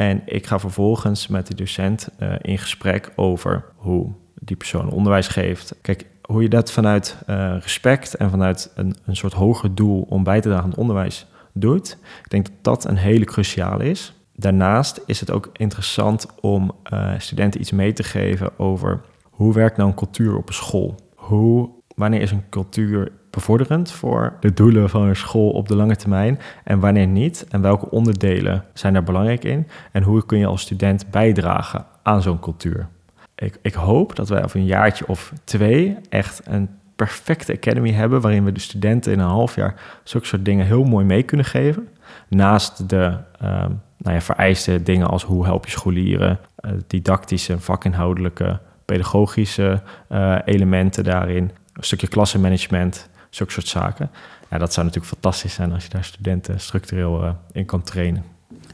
En 0.00 0.22
ik 0.24 0.46
ga 0.46 0.58
vervolgens 0.58 1.26
met 1.26 1.46
de 1.46 1.54
docent 1.54 2.08
uh, 2.18 2.34
in 2.40 2.58
gesprek 2.58 3.12
over 3.16 3.64
hoe 3.76 4.12
die 4.34 4.56
persoon 4.56 4.90
onderwijs 4.90 5.28
geeft. 5.28 5.74
Kijk, 5.80 6.06
hoe 6.22 6.42
je 6.42 6.48
dat 6.48 6.72
vanuit 6.72 7.16
uh, 7.26 7.56
respect 7.60 8.14
en 8.14 8.30
vanuit 8.30 8.72
een, 8.74 8.96
een 9.06 9.16
soort 9.16 9.32
hoger 9.32 9.74
doel 9.74 10.06
om 10.08 10.24
bij 10.24 10.40
te 10.40 10.48
dragen 10.48 10.64
aan 10.64 10.70
het 10.70 10.78
onderwijs 10.78 11.26
doet. 11.52 11.98
Ik 12.24 12.30
denk 12.30 12.46
dat 12.46 12.54
dat 12.62 12.84
een 12.84 12.96
hele 12.96 13.24
cruciale 13.24 13.84
is. 13.84 14.14
Daarnaast 14.34 15.00
is 15.06 15.20
het 15.20 15.30
ook 15.30 15.50
interessant 15.52 16.26
om 16.40 16.72
uh, 16.92 17.12
studenten 17.18 17.60
iets 17.60 17.70
mee 17.70 17.92
te 17.92 18.02
geven 18.02 18.58
over 18.58 19.00
hoe 19.22 19.54
werkt 19.54 19.76
nou 19.76 19.88
een 19.88 19.96
cultuur 19.96 20.36
op 20.36 20.48
een 20.48 20.54
school? 20.54 20.94
Hoe, 21.14 21.70
wanneer 21.94 22.20
is 22.20 22.30
een 22.30 22.48
cultuur 22.50 23.12
bevorderend 23.30 23.92
voor 23.92 24.32
de 24.40 24.52
doelen 24.52 24.90
van 24.90 25.02
een 25.02 25.16
school 25.16 25.50
op 25.50 25.68
de 25.68 25.76
lange 25.76 25.96
termijn 25.96 26.38
en 26.64 26.80
wanneer 26.80 27.06
niet? 27.06 27.46
En 27.48 27.60
welke 27.60 27.90
onderdelen 27.90 28.64
zijn 28.72 28.92
daar 28.92 29.02
belangrijk 29.02 29.44
in? 29.44 29.66
En 29.92 30.02
hoe 30.02 30.26
kun 30.26 30.38
je 30.38 30.46
als 30.46 30.62
student 30.62 31.10
bijdragen 31.10 31.84
aan 32.02 32.22
zo'n 32.22 32.40
cultuur? 32.40 32.88
Ik, 33.34 33.58
ik 33.62 33.74
hoop 33.74 34.16
dat 34.16 34.28
wij 34.28 34.44
over 34.44 34.60
een 34.60 34.66
jaartje 34.66 35.06
of 35.06 35.32
twee 35.44 35.96
echt 36.08 36.40
een 36.44 36.68
perfecte 36.96 37.52
academy 37.52 37.92
hebben 37.92 38.20
waarin 38.20 38.44
we 38.44 38.52
de 38.52 38.60
studenten 38.60 39.12
in 39.12 39.18
een 39.18 39.26
half 39.26 39.54
jaar 39.54 39.74
zulke 40.04 40.26
soort 40.26 40.44
dingen 40.44 40.66
heel 40.66 40.84
mooi 40.84 41.04
mee 41.04 41.22
kunnen 41.22 41.46
geven. 41.46 41.88
Naast 42.28 42.88
de 42.88 43.16
um, 43.42 43.80
nou 43.96 44.14
ja, 44.14 44.20
vereiste 44.20 44.82
dingen 44.82 45.06
als 45.06 45.24
hoe 45.24 45.44
help 45.44 45.64
je 45.64 45.70
scholieren, 45.70 46.38
uh, 46.60 46.70
didactische, 46.86 47.58
vakinhoudelijke, 47.58 48.60
pedagogische 48.84 49.82
uh, 50.12 50.38
elementen 50.44 51.04
daarin, 51.04 51.50
een 51.72 51.84
stukje 51.84 52.08
klassenmanagement, 52.08 53.08
zulke 53.30 53.52
soort 53.52 53.68
zaken. 53.68 54.10
Ja, 54.50 54.58
dat 54.58 54.72
zou 54.72 54.86
natuurlijk 54.86 55.12
fantastisch 55.12 55.54
zijn 55.54 55.72
als 55.72 55.84
je 55.84 55.90
daar 55.90 56.04
studenten 56.04 56.60
structureel 56.60 57.24
uh, 57.24 57.30
in 57.52 57.64
kan 57.64 57.82
trainen. 57.82 58.24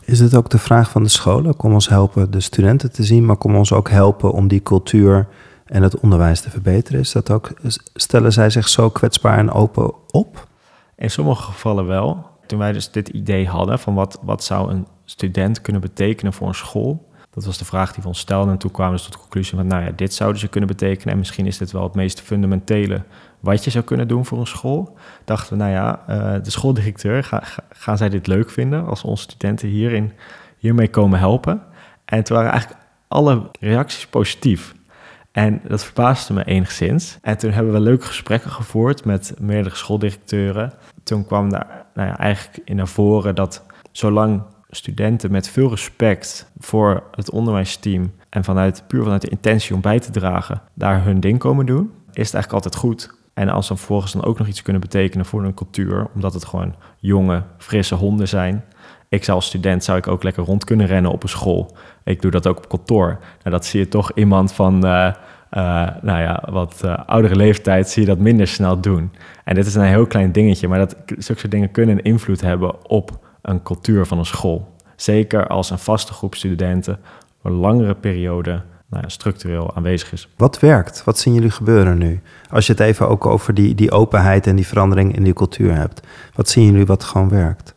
Is 0.05 0.21
het 0.21 0.35
ook 0.35 0.51
de 0.51 0.59
vraag 0.59 0.91
van 0.91 1.03
de 1.03 1.09
scholen? 1.09 1.57
Kom 1.57 1.73
ons 1.73 1.89
helpen 1.89 2.31
de 2.31 2.41
studenten 2.41 2.93
te 2.93 3.05
zien, 3.05 3.27
maar 3.27 3.37
kom 3.37 3.57
ons 3.57 3.73
ook 3.73 3.91
helpen 3.91 4.33
om 4.33 4.49
die 4.49 4.63
cultuur 4.63 5.27
en 5.65 5.83
het 5.83 6.01
onderwijs 6.01 6.41
te 6.41 6.51
verbeteren? 6.51 7.01
Is 7.01 7.13
dat 7.13 7.31
ook, 7.31 7.53
stellen 7.95 8.33
zij 8.33 8.51
zich 8.51 8.69
zo 8.69 8.91
kwetsbaar 8.91 9.39
en 9.39 9.51
open 9.51 9.93
op? 10.11 10.47
In 10.97 11.11
sommige 11.11 11.43
gevallen 11.43 11.87
wel. 11.87 12.27
Toen 12.47 12.59
wij 12.59 12.73
dus 12.73 12.91
dit 12.91 13.09
idee 13.09 13.49
hadden 13.49 13.79
van 13.79 13.95
wat, 13.95 14.19
wat 14.23 14.45
zou 14.45 14.71
een 14.71 14.87
student 15.05 15.61
kunnen 15.61 15.83
betekenen 15.83 16.33
voor 16.33 16.49
een 16.49 16.55
school, 16.55 17.09
dat 17.31 17.45
was 17.45 17.59
de 17.59 17.65
vraag 17.65 17.93
die 17.93 18.03
we 18.03 18.09
ons 18.09 18.19
stelden. 18.19 18.53
En 18.53 18.59
toen 18.59 18.71
kwamen 18.71 18.93
we 18.93 18.99
dus 18.99 19.07
tot 19.07 19.15
de 19.15 19.21
conclusie 19.21 19.57
van, 19.57 19.67
nou 19.67 19.85
ja, 19.85 19.91
dit 19.97 20.15
zouden 20.15 20.41
ze 20.41 20.49
kunnen 20.49 20.69
betekenen. 20.69 21.13
En 21.13 21.19
misschien 21.19 21.47
is 21.47 21.59
dit 21.59 21.73
wel 21.73 21.83
het 21.83 21.95
meest 21.95 22.21
fundamentele 22.21 23.03
wat 23.41 23.65
je 23.65 23.71
zou 23.71 23.85
kunnen 23.85 24.09
doen 24.09 24.27
voor 24.27 24.39
een 24.39 24.47
school. 24.47 24.97
Dachten 25.25 25.57
we, 25.57 25.63
nou 25.65 25.71
ja, 25.75 26.03
uh, 26.11 26.43
de 26.43 26.51
schooldirecteur, 26.51 27.25
ga, 27.25 27.41
ga, 27.41 27.63
gaan 27.71 27.97
zij 27.97 28.09
dit 28.09 28.27
leuk 28.27 28.51
vinden 28.51 28.87
als 28.87 29.03
onze 29.03 29.23
studenten 29.23 29.69
hierin, 29.69 30.13
hiermee 30.59 30.91
komen 30.91 31.19
helpen? 31.19 31.63
En 32.05 32.25
toen 32.25 32.37
waren 32.37 32.53
eigenlijk 32.53 32.83
alle 33.09 33.51
reacties 33.61 34.07
positief. 34.07 34.75
En 35.33 35.61
dat 35.69 35.85
verbaasde 35.85 36.35
me 36.35 36.45
enigszins. 36.45 37.19
En 37.23 37.39
toen 37.39 37.51
hebben 37.51 37.73
we 37.73 37.81
leuke 37.81 38.07
gesprekken 38.07 38.51
gevoerd 38.51 39.05
met 39.05 39.35
meerdere 39.41 39.77
schooldirecteuren. 39.77 40.73
Toen 41.03 41.27
kwam 41.27 41.51
daar 41.51 41.87
nou 41.95 42.09
ja, 42.09 42.19
eigenlijk 42.19 42.69
in 42.69 42.77
naar 42.77 42.89
voren 42.89 43.35
dat 43.35 43.63
zolang 43.93 44.43
studenten 44.71 45.31
met 45.31 45.49
veel 45.49 45.69
respect 45.69 46.51
voor 46.59 47.03
het 47.11 47.31
onderwijsteam 47.31 48.13
en 48.29 48.45
vanuit, 48.45 48.85
puur 48.87 49.03
vanuit 49.03 49.23
de 49.23 49.29
intentie 49.29 49.75
om 49.75 49.81
bij 49.81 49.99
te 49.99 50.11
dragen, 50.11 50.63
daar 50.75 51.05
hun 51.05 51.21
ding 51.21 51.39
komen 51.39 51.67
doen, 51.67 51.93
is 52.13 52.27
het 52.27 52.35
eigenlijk 52.35 52.53
altijd 52.53 52.77
goed. 52.77 53.16
En 53.37 53.49
als 53.49 53.69
dan 53.69 53.77
vervolgens 53.77 54.13
dan 54.13 54.25
ook 54.25 54.39
nog 54.39 54.47
iets 54.47 54.63
kunnen 54.63 54.83
betekenen 54.83 55.27
voor 55.27 55.45
een 55.45 55.55
cultuur, 55.55 56.07
omdat 56.15 56.35
het 56.35 56.45
gewoon 56.45 56.75
jonge, 56.99 57.43
frisse 57.59 57.95
honden 57.95 58.29
zijn. 58.29 58.65
Ik 59.09 59.25
zou 59.25 59.37
als 59.37 59.47
student 59.47 59.85
zou 59.85 59.99
ik 59.99 60.07
ook 60.07 60.23
lekker 60.23 60.45
rond 60.45 60.65
kunnen 60.65 60.87
rennen 60.87 61.11
op 61.11 61.23
een 61.23 61.29
school. 61.29 61.77
Ik 62.05 62.23
doe 62.23 62.31
dat 62.31 62.47
ook 62.47 62.57
op 62.57 62.69
kantoor. 62.69 63.07
Nou, 63.07 63.51
dat 63.51 63.65
zie 63.65 63.81
je 63.81 63.89
toch 63.89 64.13
iemand 64.15 64.53
van, 64.53 64.87
uh, 64.87 64.91
uh, 65.51 65.89
nou 66.03 66.21
ja, 66.21 66.43
wat 66.51 66.83
uh, 66.85 66.99
oudere 67.07 67.37
leeftijd, 67.37 67.89
zie 67.91 68.03
je 68.03 68.09
dat 68.09 68.19
minder 68.19 68.47
snel 68.47 68.81
doen. 68.81 69.13
En 69.45 69.55
dit 69.55 69.67
is 69.67 69.75
een 69.75 69.83
heel 69.83 70.07
klein 70.07 70.33
dingetje, 70.33 70.69
maar 70.69 70.79
dat, 70.79 70.97
zulke 71.07 71.41
soort 71.41 71.51
dingen 71.51 71.71
kunnen 71.71 71.99
een 71.99 72.05
invloed 72.05 72.41
hebben 72.41 72.89
op 72.89 73.19
een 73.43 73.63
cultuur 73.63 74.07
van 74.07 74.19
een 74.19 74.25
school. 74.25 74.75
Zeker 74.97 75.47
als 75.47 75.71
een 75.71 75.79
vaste 75.79 76.13
groep 76.13 76.35
studenten 76.35 76.99
een 77.43 77.53
langere 77.53 77.95
periode 77.95 78.63
nou 78.89 79.03
ja, 79.03 79.09
structureel 79.09 79.77
aanwezig 79.77 80.13
is. 80.13 80.29
Wat 80.37 80.61
werkt? 80.61 81.05
Wat 81.05 81.19
zien 81.19 81.35
jullie 81.35 81.51
gebeuren 81.51 81.99
nu? 81.99 82.21
Als 82.51 82.67
je 82.67 82.73
het 82.73 82.81
even 82.81 83.09
ook 83.09 83.27
over 83.27 83.55
die, 83.55 83.75
die 83.75 83.91
openheid 83.91 84.47
en 84.47 84.57
die 84.57 84.67
verandering 84.67 85.17
in 85.17 85.23
die 85.23 85.33
cultuur 85.33 85.75
hebt. 85.75 86.01
Wat 86.35 86.49
zien 86.49 86.65
jullie 86.65 86.87
wat 86.87 87.05
gewoon 87.05 87.29
werkt? 87.29 87.75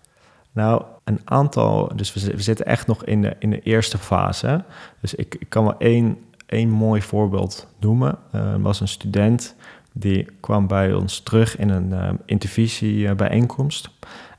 Nou, 0.52 0.84
een 1.04 1.22
aantal, 1.24 1.92
dus 1.96 2.14
we, 2.14 2.36
we 2.36 2.42
zitten 2.42 2.66
echt 2.66 2.88
nog 2.88 3.06
in 3.06 3.22
de, 3.22 3.36
in 3.40 3.50
de 3.50 3.62
eerste 3.62 3.98
fase. 3.98 4.64
Dus 5.02 5.16
ik, 5.16 5.36
ik 5.40 5.50
kan 5.50 5.64
wel 5.64 5.78
één 5.78 6.18
één 6.50 6.70
mooi 6.70 7.02
voorbeeld 7.02 7.68
noemen. 7.80 8.18
er 8.32 8.62
was 8.62 8.80
een 8.80 8.88
student 8.88 9.56
die 9.94 10.28
kwam 10.40 10.68
bij 10.68 10.94
ons 10.94 11.20
terug 11.20 11.58
in 11.58 11.70
een 11.70 11.90
uh, 11.90 12.10
intervisiebijeenkomst. 12.26 13.90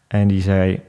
En 0.06 0.28
die 0.28 0.42
zei, 0.42 0.80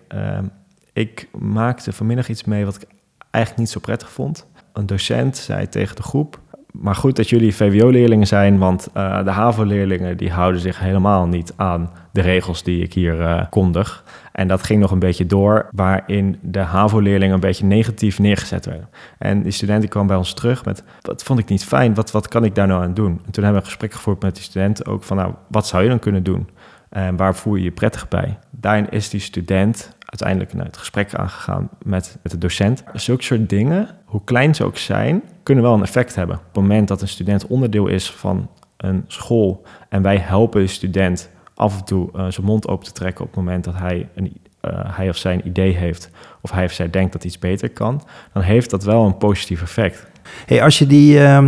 ik 0.94 1.28
maakte 1.38 1.94
vanmiddag 1.94 2.30
iets 2.30 2.44
mee 2.44 2.66
wat 2.66 2.76
ik 2.76 2.88
eigenlijk 3.32 3.64
niet 3.64 3.74
zo 3.74 3.80
prettig 3.80 4.12
vond. 4.12 4.48
Een 4.74 4.86
docent 4.86 5.38
zei 5.38 5.70
tegen 5.70 5.96
de 5.96 6.04
groep, 6.04 6.40
maar 6.72 6.96
goed 6.96 7.16
dat 7.16 7.30
jullie 7.30 7.56
VWO-leerlingen 7.56 8.28
zijn, 8.28 8.58
want 8.58 8.90
uh, 8.98 9.24
de 9.24 9.30
HAVO-leerlingen 9.30 10.18
die 10.18 10.32
houden 10.32 10.62
zich 10.62 10.80
helemaal 10.80 11.28
niet 11.28 11.54
aan 11.56 11.92
de 12.12 12.22
regels 12.22 12.64
die 12.64 12.84
ik 12.84 12.94
hier 12.94 13.20
uh, 13.20 13.44
kondig. 13.50 14.04
En 14.32 14.48
dat 14.48 14.64
ging 14.64 14.82
nog 14.82 14.92
een 14.92 15.00
beetje 15.00 15.26
door, 15.26 15.70
waarin 15.72 16.38
de 16.42 16.60
HAVO-leerlingen 16.60 17.34
een 17.34 17.40
beetje 17.40 17.66
negatief 17.66 18.20
neergezet 18.20 18.66
werden. 18.66 18.90
En 19.18 19.42
die 19.42 19.52
studenten 19.52 19.90
kwam 19.90 20.08
bij 20.08 20.18
ons 20.18 20.34
terug 20.34 20.66
met, 20.66 20.84
dat 21.02 21.24
vond 21.24 21.40
ik 21.40 21.50
niet 21.50 21.66
fijn, 21.66 21.94
wat, 21.94 22.12
wat 22.12 22.28
kan 22.28 22.44
ik 22.44 22.56
daar 22.56 22.68
nou 22.68 22.84
aan 22.84 22.94
doen? 22.94 23.22
En 23.26 23.32
toen 23.32 23.44
hebben 23.44 23.62
we 23.62 23.68
een 23.68 23.72
gesprek 23.72 23.94
gevoerd 23.94 24.22
met 24.22 24.36
die 24.36 24.44
studenten 24.44 24.86
ook 24.86 25.04
van, 25.04 25.18
nou, 25.18 25.34
wat 25.48 25.68
zou 25.68 25.84
je 25.84 25.90
dan 25.90 26.00
kunnen 26.00 26.24
doen? 26.24 26.50
En 26.92 27.16
waar 27.16 27.36
voel 27.36 27.56
je 27.56 27.64
je 27.64 27.72
prettig 27.72 28.08
bij? 28.08 28.38
Daarin 28.50 28.90
is 28.90 29.10
die 29.10 29.20
student 29.20 29.96
uiteindelijk 30.06 30.52
het 30.66 30.78
gesprek 30.78 31.14
aangegaan 31.16 31.70
met, 31.84 32.18
de 32.22 32.38
docent. 32.38 32.84
Zulke 32.94 33.24
soort 33.24 33.50
dingen, 33.50 33.90
hoe 34.06 34.24
klein 34.24 34.56
ze 34.56 34.64
ook 34.64 34.78
zijn, 34.78 35.24
kunnen 35.44 35.64
wel 35.64 35.74
een 35.74 35.82
effect 35.82 36.16
hebben. 36.16 36.36
Op 36.36 36.44
het 36.46 36.56
moment 36.56 36.88
dat 36.88 37.02
een 37.02 37.08
student 37.08 37.48
onderdeel 37.48 37.88
is 37.88 38.12
van 38.12 38.50
een 38.78 39.04
school 39.08 39.66
en 39.90 40.02
wij 40.02 40.18
helpen 40.18 40.62
de 40.62 40.68
student 40.68 41.30
af 41.56 41.78
en 41.78 41.86
toe 41.86 42.10
uh, 42.16 42.26
zijn 42.30 42.46
mond 42.46 42.68
open 42.68 42.86
te 42.86 42.92
trekken 42.92 43.22
op 43.26 43.28
het 43.28 43.40
moment 43.40 43.64
dat 43.64 43.78
hij, 43.78 44.10
een, 44.16 44.42
uh, 44.62 44.72
hij 44.98 45.10
of 45.10 45.18
zij 45.18 45.34
een 45.34 45.48
idee 45.48 45.76
heeft 45.76 46.10
of 46.42 46.52
hij 46.52 46.66
of 46.66 46.72
zij 46.72 46.90
denkt 46.90 47.14
dat 47.14 47.24
iets 47.24 47.40
beter 47.40 47.70
kan, 47.70 48.04
dan 48.34 48.44
heeft 48.44 48.70
dat 48.70 48.84
wel 48.84 49.06
een 49.06 49.18
positief 49.18 49.62
effect. 49.62 50.08
Hey, 50.46 50.64
als 50.64 50.80
je 50.80 50.88
die, 50.88 51.20
uh, 51.20 51.48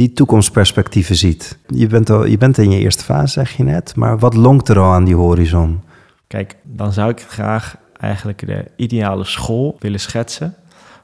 die 0.00 0.12
toekomstperspectieven 0.12 1.16
ziet, 1.16 1.58
je 1.66 1.86
bent, 1.86 2.10
al, 2.10 2.24
je 2.24 2.38
bent 2.38 2.58
in 2.58 2.70
je 2.70 2.78
eerste 2.78 3.04
fase, 3.04 3.32
zeg 3.32 3.56
je 3.56 3.62
net, 3.62 3.96
maar 3.96 4.18
wat 4.18 4.34
lonkt 4.34 4.68
er 4.68 4.78
al 4.78 4.92
aan 4.92 5.04
die 5.04 5.14
horizon? 5.14 5.82
Kijk, 6.26 6.56
dan 6.62 6.92
zou 6.92 7.10
ik 7.10 7.20
graag 7.20 7.76
eigenlijk 7.96 8.46
de 8.46 8.64
ideale 8.76 9.24
school 9.24 9.76
willen 9.78 10.00
schetsen. 10.00 10.54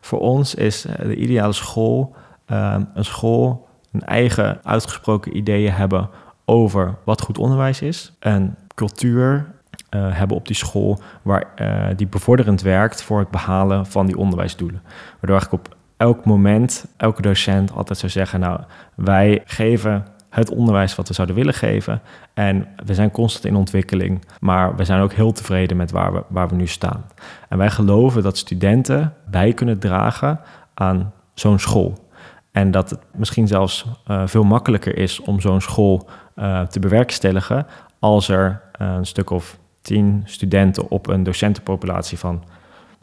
Voor 0.01 0.19
ons 0.19 0.55
is 0.55 0.85
eh, 0.87 1.07
de 1.07 1.17
ideale 1.17 1.53
school 1.53 2.15
uh, 2.47 2.77
een 2.95 3.05
school 3.05 3.69
een 3.93 4.03
eigen 4.03 4.61
uitgesproken 4.65 5.37
ideeën 5.37 5.73
hebben 5.73 6.11
over 6.45 6.95
wat 7.05 7.21
goed 7.21 7.39
onderwijs 7.39 7.81
is. 7.81 8.13
Een 8.21 8.55
cultuur 8.75 9.47
uh, 9.91 10.07
hebben 10.11 10.37
op 10.37 10.47
die 10.47 10.57
school 10.57 11.01
waar, 11.23 11.45
uh, 11.61 11.87
die 11.97 12.07
bevorderend 12.07 12.63
werkt 12.63 13.03
voor 13.03 13.19
het 13.19 13.31
behalen 13.31 13.87
van 13.87 14.07
die 14.07 14.17
onderwijsdoelen. 14.17 14.83
Waardoor 15.21 15.43
ik 15.43 15.53
op 15.53 15.76
elk 15.97 16.25
moment, 16.25 16.87
elke 16.97 17.23
docent 17.23 17.73
altijd 17.73 17.99
zou 17.99 18.13
zeggen, 18.13 18.41
nou, 18.41 18.61
wij 18.95 19.43
geven 19.45 20.07
het 20.31 20.51
onderwijs 20.51 20.95
wat 20.95 21.09
we 21.09 21.15
zouden 21.15 21.37
willen 21.37 21.55
geven. 21.55 22.01
En 22.35 22.67
we 22.85 22.95
zijn 22.95 23.11
constant 23.11 23.45
in 23.45 23.57
ontwikkeling, 23.57 24.25
maar 24.41 24.77
we 24.77 24.85
zijn 24.85 25.01
ook 25.01 25.13
heel 25.13 25.33
tevreden 25.33 25.77
met 25.77 25.91
waar 25.91 26.13
we, 26.13 26.23
waar 26.29 26.49
we 26.49 26.55
nu 26.55 26.67
staan. 26.67 27.05
En 27.49 27.59
wij 27.59 27.71
geloven 27.71 28.23
dat 28.23 28.39
studenten 28.39 29.15
bij 29.31 29.53
kunnen 29.53 29.79
dragen 29.79 30.41
aan 30.75 31.13
zo'n 31.35 31.59
school. 31.59 32.05
En 32.53 32.71
dat 32.71 32.91
het 32.91 33.01
misschien 33.15 33.47
zelfs 33.47 33.87
uh, 34.11 34.23
veel 34.27 34.45
makkelijker 34.45 34.97
is 34.97 35.21
om 35.21 35.41
zo'n 35.41 35.61
school 35.61 36.09
uh, 36.37 36.63
te 36.63 36.81
bewerkstelligen 36.81 37.67
als 37.99 38.29
er 38.29 38.63
uh, 38.81 38.95
een 38.97 39.07
stuk 39.07 39.31
of 39.31 39.59
tien 39.83 40.23
studenten 40.25 40.91
op 40.91 41.07
een 41.07 41.23
docentenpopulatie 41.23 42.19
van 42.19 42.45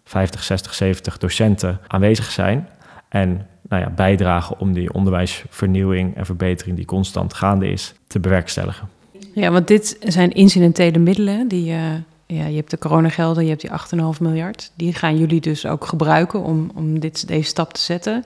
50, 0.03 0.43
60, 0.43 0.73
70 0.73 1.17
docenten 1.17 1.79
aanwezig 1.88 2.32
zijn. 2.32 2.69
En 3.13 3.47
nou 3.69 3.82
ja, 3.82 3.89
bijdragen 3.89 4.60
om 4.60 4.73
die 4.73 4.93
onderwijsvernieuwing 4.93 6.15
en 6.15 6.26
verbetering 6.26 6.76
die 6.76 6.86
constant 6.86 7.34
gaande 7.34 7.71
is, 7.71 7.93
te 8.08 8.19
bewerkstelligen. 8.19 8.89
Ja, 9.34 9.52
want 9.52 9.67
dit 9.67 9.97
zijn 9.99 10.32
incidentele 10.32 10.99
middelen. 10.99 11.47
Die, 11.47 11.71
uh, 11.71 11.78
ja, 12.26 12.45
je 12.45 12.56
hebt 12.56 12.69
de 12.69 12.78
coronagelden, 12.78 13.43
je 13.43 13.49
hebt 13.49 13.62
die 13.62 13.99
8,5 14.15 14.21
miljard. 14.21 14.71
Die 14.76 14.93
gaan 14.93 15.17
jullie 15.17 15.41
dus 15.41 15.65
ook 15.65 15.86
gebruiken 15.86 16.43
om, 16.43 16.71
om 16.76 16.99
dit, 16.99 17.28
deze 17.28 17.47
stap 17.47 17.73
te 17.73 17.82
zetten. 17.82 18.23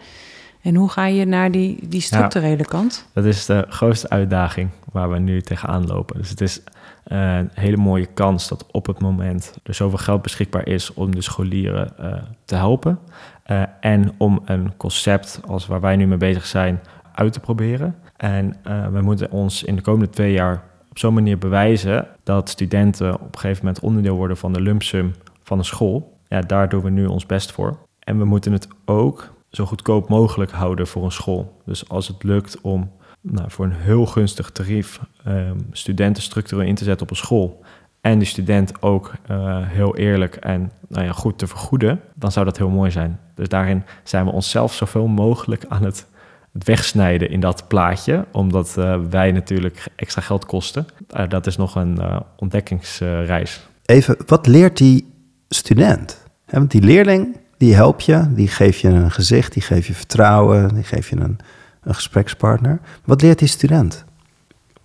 En 0.62 0.76
hoe 0.76 0.89
ga 0.89 1.06
je 1.06 1.26
naar 1.26 1.52
die, 1.52 1.88
die 1.88 2.02
structurele 2.02 2.58
ja, 2.58 2.63
kant? 2.63 3.10
Dat 3.13 3.26
is 3.26 3.46
de 3.46 3.65
grootste 3.70 4.10
uitdaging 4.10 4.70
waar 4.91 5.10
we 5.10 5.20
nu 5.20 5.41
tegenaan 5.41 5.86
lopen. 5.86 6.17
Dus 6.17 6.30
het 6.30 6.41
is 6.41 6.62
uh, 7.08 7.36
een 7.36 7.50
hele 7.54 7.78
mooie 7.78 8.06
kans 8.06 8.48
dat 8.48 8.65
op 8.72 8.86
het 8.86 9.00
moment 9.00 9.58
er 9.63 9.74
zoveel 9.74 9.98
geld 9.98 10.22
beschikbaar 10.22 10.67
is 10.67 10.93
om 10.93 11.15
de 11.15 11.22
scholieren 11.22 11.93
uh, 12.00 12.13
te 12.46 12.56
helpen. 12.56 13.00
Uh, 13.48 13.63
en 13.80 14.13
om 14.17 14.41
een 14.46 14.78
concept 14.78 15.39
als 15.48 15.67
waar 15.67 15.82
wij 15.82 15.96
nu 15.96 16.08
mee 16.08 16.17
bezig 16.17 16.46
zijn 16.46 16.80
uit 17.13 17.34
te 17.34 17.39
proberen. 17.39 17.96
En 18.17 18.56
we 18.91 19.02
moeten 19.02 19.32
ons 19.32 19.63
in 19.63 19.76
de 19.76 19.82
komende 19.82 20.10
twee 20.10 20.32
jaar 20.32 20.63
op 20.89 20.98
zo'n 20.98 21.13
manier 21.13 21.38
bewijzen 21.38 22.08
dat 22.24 22.50
studenten 22.50 23.13
op 23.13 23.34
een 23.34 23.39
gegeven 23.39 23.65
moment 23.65 23.84
onderdeel 23.84 24.15
worden 24.15 24.38
van 24.38 24.54
de 24.54 24.62
lump 24.62 24.84
sum 24.84 25.13
van 25.43 25.58
een 25.58 25.65
school. 25.65 26.17
Ja, 26.28 26.41
daar 26.41 26.70
doen 26.70 26.84
we 26.84 26.89
nu 26.89 27.06
ons 27.06 27.26
best 27.26 27.52
voor. 27.52 27.78
En 28.00 28.17
we 28.17 28.26
moeten 28.26 28.52
het 28.52 28.67
ook 28.86 29.34
zo 29.49 29.65
goedkoop 29.65 30.10
mogelijk 30.10 30.51
houden 30.51 30.88
voor 30.88 31.03
een 31.03 31.12
school. 31.12 31.62
Dus 31.65 31.89
als 31.89 32.07
het 32.07 32.23
lukt 32.23 32.62
om 32.62 32.91
nou, 33.21 33.51
voor 33.51 33.65
een 33.65 33.71
heel 33.71 34.05
gunstig 34.05 34.51
tarief 34.51 34.99
um, 35.27 35.67
studenten 35.71 36.23
structureel 36.23 36.65
in 36.65 36.75
te 36.75 36.83
zetten 36.83 37.03
op 37.03 37.10
een 37.10 37.17
school. 37.17 37.63
En 38.01 38.19
die 38.19 38.27
student 38.27 38.81
ook 38.81 39.13
uh, 39.31 39.57
heel 39.62 39.95
eerlijk 39.95 40.36
en 40.36 40.71
nou 40.88 41.05
ja, 41.05 41.12
goed 41.12 41.38
te 41.38 41.47
vergoeden, 41.47 42.01
dan 42.15 42.31
zou 42.31 42.45
dat 42.45 42.57
heel 42.57 42.69
mooi 42.69 42.91
zijn. 42.91 43.19
Dus 43.36 43.49
daarin 43.49 43.83
zijn 44.03 44.25
we 44.25 44.31
onszelf 44.31 44.73
zoveel 44.73 45.07
mogelijk 45.07 45.65
aan 45.67 45.83
het, 45.83 46.07
het 46.53 46.63
wegsnijden 46.63 47.29
in 47.29 47.39
dat 47.39 47.67
plaatje, 47.67 48.25
omdat 48.31 48.75
uh, 48.79 48.99
wij 49.10 49.31
natuurlijk 49.31 49.88
extra 49.95 50.21
geld 50.21 50.45
kosten. 50.45 50.86
Uh, 51.17 51.29
dat 51.29 51.47
is 51.47 51.57
nog 51.57 51.75
een 51.75 51.99
ontdekkingsreis. 52.36 53.67
Even, 53.86 54.17
wat 54.25 54.47
leert 54.47 54.77
die 54.77 55.13
student? 55.49 56.25
want 56.45 56.71
die 56.71 56.81
leerling, 56.81 57.38
die 57.58 57.76
help 57.76 58.02
je, 58.02 58.34
die 58.34 58.48
geef 58.48 58.80
je 58.80 58.88
een 58.88 59.12
gezicht, 59.12 59.54
die 59.54 59.62
geef 59.62 59.88
je 59.88 59.93
vertrouwen, 59.93 60.74
die 60.74 60.84
geef 60.84 61.10
je 61.10 61.15
een, 61.15 61.38
een 61.82 61.96
gesprekspartner. 61.96 62.80
Wat 63.06 63.22
leert 63.22 63.39
die 63.39 63.48
student? 63.48 64.06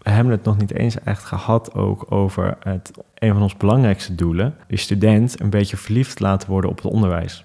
We 0.02 0.10
hebben 0.10 0.32
het 0.32 0.44
nog 0.44 0.58
niet 0.58 0.74
eens 0.74 1.00
echt 1.04 1.24
gehad 1.24 1.74
ook 1.74 2.12
over 2.12 2.56
het, 2.60 2.90
een 3.14 3.32
van 3.32 3.42
onze 3.42 3.56
belangrijkste 3.56 4.14
doelen. 4.14 4.54
De 4.66 4.76
student 4.76 5.40
een 5.40 5.50
beetje 5.50 5.76
verliefd 5.76 6.20
laten 6.20 6.50
worden 6.50 6.70
op 6.70 6.76
het 6.76 6.92
onderwijs. 6.92 7.44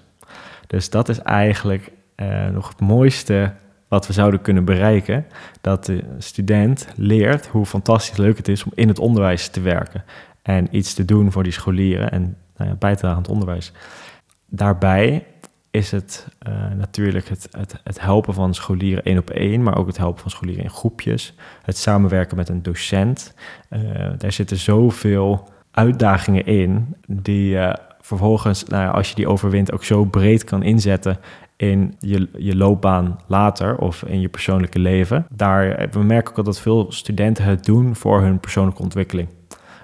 Dus 0.66 0.90
dat 0.90 1.08
is 1.08 1.18
eigenlijk 1.18 1.92
uh, 2.16 2.48
nog 2.48 2.68
het 2.68 2.80
mooiste 2.80 3.52
wat 3.88 4.06
we 4.06 4.12
zouden 4.12 4.40
kunnen 4.40 4.64
bereiken. 4.64 5.26
Dat 5.60 5.84
de 5.84 6.04
student 6.18 6.88
leert 6.96 7.46
hoe 7.46 7.66
fantastisch 7.66 8.16
leuk 8.16 8.36
het 8.36 8.48
is 8.48 8.64
om 8.64 8.72
in 8.74 8.88
het 8.88 8.98
onderwijs 8.98 9.48
te 9.48 9.60
werken. 9.60 10.04
En 10.42 10.76
iets 10.76 10.94
te 10.94 11.04
doen 11.04 11.32
voor 11.32 11.42
die 11.42 11.52
scholieren 11.52 12.10
en 12.10 12.36
nou 12.56 12.76
ja, 12.80 12.96
aan 13.00 13.16
het 13.16 13.28
onderwijs. 13.28 13.72
Daarbij 14.50 15.26
is 15.70 15.90
het 15.90 16.28
uh, 16.48 16.52
natuurlijk 16.76 17.28
het, 17.28 17.48
het, 17.50 17.80
het, 17.84 18.00
helpen 18.00 18.34
van 18.34 18.54
scholieren 18.54 19.04
één 19.04 19.18
op 19.18 19.30
één, 19.30 19.62
maar 19.62 19.76
ook 19.76 19.86
het 19.86 19.96
helpen 19.96 20.20
van 20.20 20.30
scholieren 20.30 20.64
in 20.64 20.70
groepjes. 20.70 21.34
Het 21.62 21.76
samenwerken 21.76 22.36
met 22.36 22.48
een 22.48 22.62
docent. 22.62 23.34
Uh, 23.70 23.80
daar 24.18 24.32
zitten 24.32 24.56
zoveel 24.56 25.48
uitdagingen 25.70 26.46
in 26.46 26.96
die 27.06 27.48
je 27.48 27.78
vervolgens, 28.00 28.64
nou, 28.64 28.94
als 28.94 29.08
je 29.08 29.14
die 29.14 29.28
overwint, 29.28 29.72
ook 29.72 29.84
zo 29.84 30.04
breed 30.04 30.44
kan 30.44 30.62
inzetten 30.62 31.18
in 31.56 31.94
je, 31.98 32.28
je 32.38 32.56
loopbaan 32.56 33.20
later 33.26 33.78
of 33.78 34.02
in 34.02 34.20
je 34.20 34.28
persoonlijke 34.28 34.78
leven. 34.78 35.26
Daar, 35.30 35.88
we 35.90 36.02
merken 36.02 36.30
ook 36.30 36.38
al 36.38 36.44
dat 36.44 36.60
veel 36.60 36.92
studenten 36.92 37.44
het 37.44 37.64
doen 37.64 37.96
voor 37.96 38.20
hun 38.20 38.40
persoonlijke 38.40 38.82
ontwikkeling. 38.82 39.28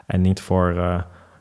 En 0.07 0.20
niet 0.20 0.40
voor 0.40 0.74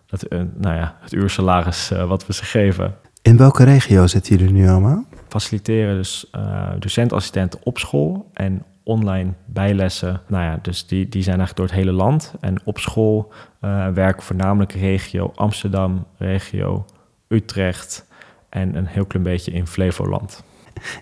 dat, 0.05 0.25
nou 0.55 0.75
ja, 0.75 0.97
het 1.01 1.13
uursalaris 1.13 1.89
wat 1.89 2.27
we 2.27 2.33
ze 2.33 2.43
geven. 2.43 2.95
In 3.23 3.37
welke 3.37 3.63
regio 3.63 4.07
zitten 4.07 4.37
jullie 4.37 4.53
nu 4.53 4.69
allemaal? 4.69 5.05
Faciliteren 5.27 5.95
dus 5.95 6.29
uh, 6.35 6.69
docentassistenten 6.79 7.59
op 7.63 7.77
school 7.77 8.29
en 8.33 8.63
online 8.83 9.33
bijlessen. 9.45 10.21
Nou 10.27 10.43
ja, 10.43 10.59
dus 10.61 10.87
die, 10.87 11.09
die 11.09 11.23
zijn 11.23 11.37
eigenlijk 11.37 11.55
door 11.55 11.77
het 11.77 11.85
hele 11.85 11.97
land. 11.97 12.33
En 12.39 12.61
op 12.65 12.79
school 12.79 13.31
uh, 13.61 13.87
werken 13.87 14.23
voornamelijk 14.23 14.71
regio 14.71 15.31
Amsterdam, 15.35 16.05
regio 16.17 16.85
Utrecht 17.27 18.05
en 18.49 18.75
een 18.75 18.87
heel 18.87 19.05
klein 19.05 19.25
beetje 19.25 19.51
in 19.51 19.67
Flevoland. 19.67 20.43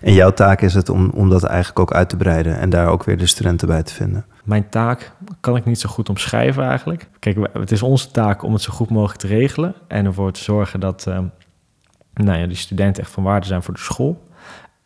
En 0.00 0.12
jouw 0.12 0.32
taak 0.32 0.60
is 0.60 0.74
het 0.74 0.88
om, 0.88 1.10
om 1.10 1.28
dat 1.28 1.44
eigenlijk 1.44 1.78
ook 1.78 1.92
uit 1.92 2.08
te 2.08 2.16
breiden 2.16 2.58
en 2.58 2.70
daar 2.70 2.88
ook 2.88 3.04
weer 3.04 3.18
de 3.18 3.26
studenten 3.26 3.68
bij 3.68 3.82
te 3.82 3.94
vinden? 3.94 4.24
Mijn 4.44 4.68
taak 4.68 5.12
kan 5.40 5.56
ik 5.56 5.64
niet 5.64 5.80
zo 5.80 5.88
goed 5.88 6.08
omschrijven 6.08 6.64
eigenlijk. 6.64 7.08
Kijk, 7.18 7.48
het 7.52 7.72
is 7.72 7.82
onze 7.82 8.10
taak 8.10 8.42
om 8.42 8.52
het 8.52 8.62
zo 8.62 8.72
goed 8.72 8.90
mogelijk 8.90 9.20
te 9.20 9.26
regelen 9.26 9.74
en 9.88 10.06
ervoor 10.06 10.32
te 10.32 10.42
zorgen 10.42 10.80
dat 10.80 11.04
uh, 11.08 11.18
nou 12.14 12.38
ja, 12.38 12.46
die 12.46 12.56
studenten 12.56 13.02
echt 13.02 13.12
van 13.12 13.22
waarde 13.22 13.46
zijn 13.46 13.62
voor 13.62 13.74
de 13.74 13.80
school. 13.80 14.30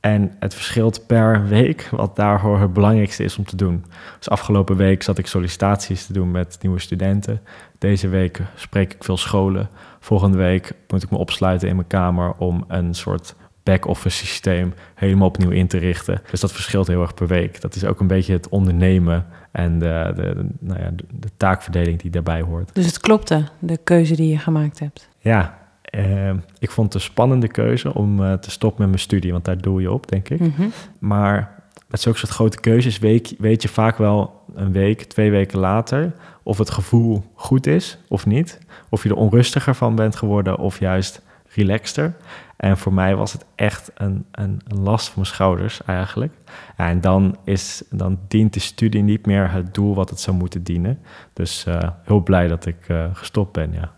En 0.00 0.32
het 0.38 0.54
verschilt 0.54 1.06
per 1.06 1.46
week 1.46 1.88
wat 1.90 2.16
daarvoor 2.16 2.60
het 2.60 2.72
belangrijkste 2.72 3.24
is 3.24 3.38
om 3.38 3.44
te 3.44 3.56
doen. 3.56 3.84
Dus 4.18 4.28
afgelopen 4.28 4.76
week 4.76 5.02
zat 5.02 5.18
ik 5.18 5.26
sollicitaties 5.26 6.06
te 6.06 6.12
doen 6.12 6.30
met 6.30 6.58
nieuwe 6.60 6.78
studenten. 6.78 7.40
Deze 7.78 8.08
week 8.08 8.40
spreek 8.54 8.94
ik 8.94 9.04
veel 9.04 9.16
scholen. 9.16 9.68
Volgende 10.00 10.36
week 10.36 10.72
moet 10.88 11.02
ik 11.02 11.10
me 11.10 11.16
opsluiten 11.16 11.68
in 11.68 11.76
mijn 11.76 11.88
kamer 11.88 12.32
om 12.36 12.64
een 12.68 12.94
soort 12.94 13.34
back-office 13.62 14.16
systeem 14.16 14.74
helemaal 14.94 15.28
opnieuw 15.28 15.50
in 15.50 15.66
te 15.66 15.78
richten. 15.78 16.22
Dus 16.30 16.40
dat 16.40 16.52
verschilt 16.52 16.86
heel 16.86 17.00
erg 17.00 17.14
per 17.14 17.26
week. 17.26 17.60
Dat 17.60 17.74
is 17.74 17.84
ook 17.84 18.00
een 18.00 18.06
beetje 18.06 18.32
het 18.32 18.48
ondernemen 18.48 19.26
en 19.52 19.78
de, 19.78 20.12
de, 20.16 20.46
nou 20.58 20.80
ja, 20.80 20.90
de, 20.94 21.28
taakverdeling 21.36 22.00
die 22.00 22.10
daarbij 22.10 22.40
hoort. 22.40 22.74
Dus 22.74 22.86
het 22.86 23.00
klopte, 23.00 23.48
de 23.58 23.78
keuze 23.84 24.16
die 24.16 24.28
je 24.28 24.38
gemaakt 24.38 24.78
hebt? 24.78 25.08
Ja, 25.18 25.58
uh, 25.96 26.30
ik 26.59 26.70
vond 26.70 26.92
het 26.92 27.02
een 27.02 27.09
spannende 27.09 27.48
keuze 27.48 27.94
om 27.94 28.20
uh, 28.20 28.32
te 28.32 28.50
stoppen 28.50 28.80
met 28.80 28.88
mijn 28.88 29.00
studie, 29.00 29.32
want 29.32 29.44
daar 29.44 29.61
doe 29.61 29.80
je 29.80 29.92
op, 29.92 30.09
denk 30.09 30.28
ik. 30.28 30.40
Mhm. 30.40 30.68
Maar 30.98 31.64
met 31.87 32.00
zulke 32.00 32.18
soort 32.18 32.32
grote 32.32 32.61
keuzes 32.61 32.98
weet, 32.98 33.35
weet 33.38 33.62
je 33.62 33.68
vaak 33.68 33.96
wel 33.96 34.42
een 34.54 34.72
week, 34.72 35.02
twee 35.02 35.30
weken 35.30 35.59
later 35.59 36.12
of 36.42 36.59
het 36.59 36.70
gevoel 36.70 37.24
goed 37.35 37.66
is 37.66 37.98
of 38.09 38.26
niet. 38.26 38.59
Of 38.88 39.02
je 39.02 39.09
er 39.09 39.16
onrustiger 39.16 39.74
van 39.74 39.94
bent 39.94 40.16
geworden 40.16 40.59
of 40.59 40.78
juist 40.78 41.22
relaxter. 41.56 42.14
En 42.56 42.78
voor 42.78 42.92
mij 42.92 43.16
was 43.16 43.32
het 43.32 43.44
echt 43.54 43.90
een, 43.94 44.24
een, 44.30 44.60
een 44.66 44.82
last 44.82 45.06
van 45.06 45.14
mijn 45.16 45.34
schouders 45.34 45.84
eigenlijk. 45.84 46.32
En 46.76 47.00
dan, 47.00 47.36
is, 47.44 47.82
dan 47.90 48.18
dient 48.28 48.52
de 48.52 48.60
studie 48.60 49.02
niet 49.02 49.26
meer 49.26 49.52
het 49.52 49.74
doel 49.74 49.94
wat 49.94 50.10
het 50.10 50.20
zou 50.20 50.36
moeten 50.36 50.62
dienen. 50.62 50.98
Dus 51.32 51.64
uh, 51.68 51.78
heel 52.02 52.22
blij 52.22 52.48
dat 52.48 52.66
ik 52.66 52.88
uh, 52.88 53.04
gestopt 53.12 53.52
ben, 53.52 53.72
ja. 53.72 53.92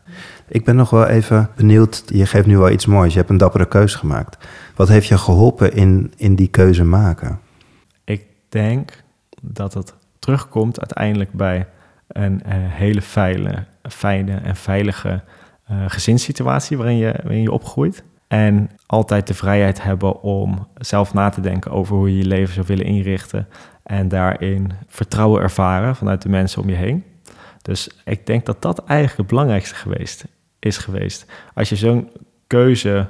Ik 0.48 0.64
ben 0.64 0.76
nog 0.76 0.90
wel 0.90 1.06
even 1.06 1.50
benieuwd. 1.56 2.02
Je 2.06 2.26
geeft 2.26 2.46
nu 2.46 2.58
wel 2.58 2.70
iets 2.70 2.86
moois. 2.86 3.12
Je 3.12 3.18
hebt 3.18 3.30
een 3.30 3.36
dappere 3.36 3.68
keuze 3.68 3.98
gemaakt. 3.98 4.48
Wat 4.76 4.88
heeft 4.88 5.06
je 5.06 5.18
geholpen 5.18 5.72
in, 5.72 6.12
in 6.16 6.34
die 6.34 6.48
keuze 6.48 6.84
maken? 6.84 7.40
Ik 8.04 8.24
denk 8.48 9.02
dat 9.42 9.74
het 9.74 9.94
terugkomt 10.18 10.78
uiteindelijk 10.78 11.32
bij 11.32 11.66
een 12.08 12.42
uh, 12.46 12.52
hele 12.54 13.02
fijne, 13.02 13.64
fijne 13.82 14.36
en 14.36 14.56
veilige 14.56 15.22
uh, 15.70 15.84
gezinssituatie 15.86 16.76
waarin 16.76 16.96
je, 16.96 17.14
waarin 17.22 17.42
je 17.42 17.52
opgroeit. 17.52 18.04
En 18.28 18.70
altijd 18.86 19.26
de 19.26 19.34
vrijheid 19.34 19.82
hebben 19.82 20.22
om 20.22 20.68
zelf 20.74 21.14
na 21.14 21.28
te 21.28 21.40
denken 21.40 21.70
over 21.70 21.96
hoe 21.96 22.10
je 22.10 22.18
je 22.18 22.26
leven 22.26 22.54
zou 22.54 22.66
willen 22.66 22.84
inrichten. 22.84 23.48
En 23.82 24.08
daarin 24.08 24.72
vertrouwen 24.86 25.42
ervaren 25.42 25.96
vanuit 25.96 26.22
de 26.22 26.28
mensen 26.28 26.62
om 26.62 26.68
je 26.68 26.74
heen. 26.74 27.04
Dus 27.62 27.90
ik 28.04 28.26
denk 28.26 28.46
dat 28.46 28.62
dat 28.62 28.84
eigenlijk 28.84 29.18
het 29.18 29.26
belangrijkste 29.26 29.74
geweest, 29.74 30.24
is 30.58 30.76
geweest. 30.76 31.26
Als 31.54 31.68
je 31.68 31.76
zo'n 31.76 32.10
keuze 32.46 33.06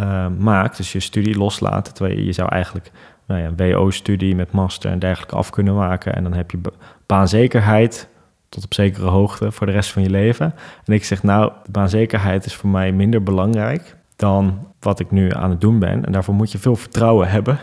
uh, 0.00 0.26
maakt, 0.38 0.76
dus 0.76 0.92
je 0.92 1.00
studie 1.00 1.38
loslaat, 1.38 1.94
terwijl 1.94 2.18
je, 2.18 2.24
je 2.24 2.32
zou 2.32 2.48
eigenlijk 2.48 2.90
nou 3.26 3.40
ja, 3.40 3.46
een 3.46 3.56
WO-studie 3.56 4.34
met 4.34 4.52
master 4.52 4.90
en 4.90 4.98
dergelijke 4.98 5.36
af 5.36 5.50
kunnen 5.50 5.74
maken. 5.74 6.14
En 6.14 6.22
dan 6.22 6.32
heb 6.32 6.50
je 6.50 6.60
baanzekerheid 7.06 8.08
tot 8.50 8.64
op 8.64 8.74
zekere 8.74 9.06
hoogte 9.06 9.52
voor 9.52 9.66
de 9.66 9.72
rest 9.72 9.92
van 9.92 10.02
je 10.02 10.10
leven. 10.10 10.54
En 10.84 10.92
ik 10.92 11.04
zeg, 11.04 11.22
nou, 11.22 11.52
de 11.64 11.70
baanzekerheid 11.70 12.44
is 12.44 12.54
voor 12.54 12.70
mij 12.70 12.92
minder 12.92 13.22
belangrijk 13.22 13.96
dan 14.16 14.68
wat 14.80 15.00
ik 15.00 15.10
nu 15.10 15.32
aan 15.32 15.50
het 15.50 15.60
doen 15.60 15.78
ben. 15.78 16.04
En 16.06 16.12
daarvoor 16.12 16.34
moet 16.34 16.52
je 16.52 16.58
veel 16.58 16.76
vertrouwen 16.76 17.28
hebben 17.28 17.58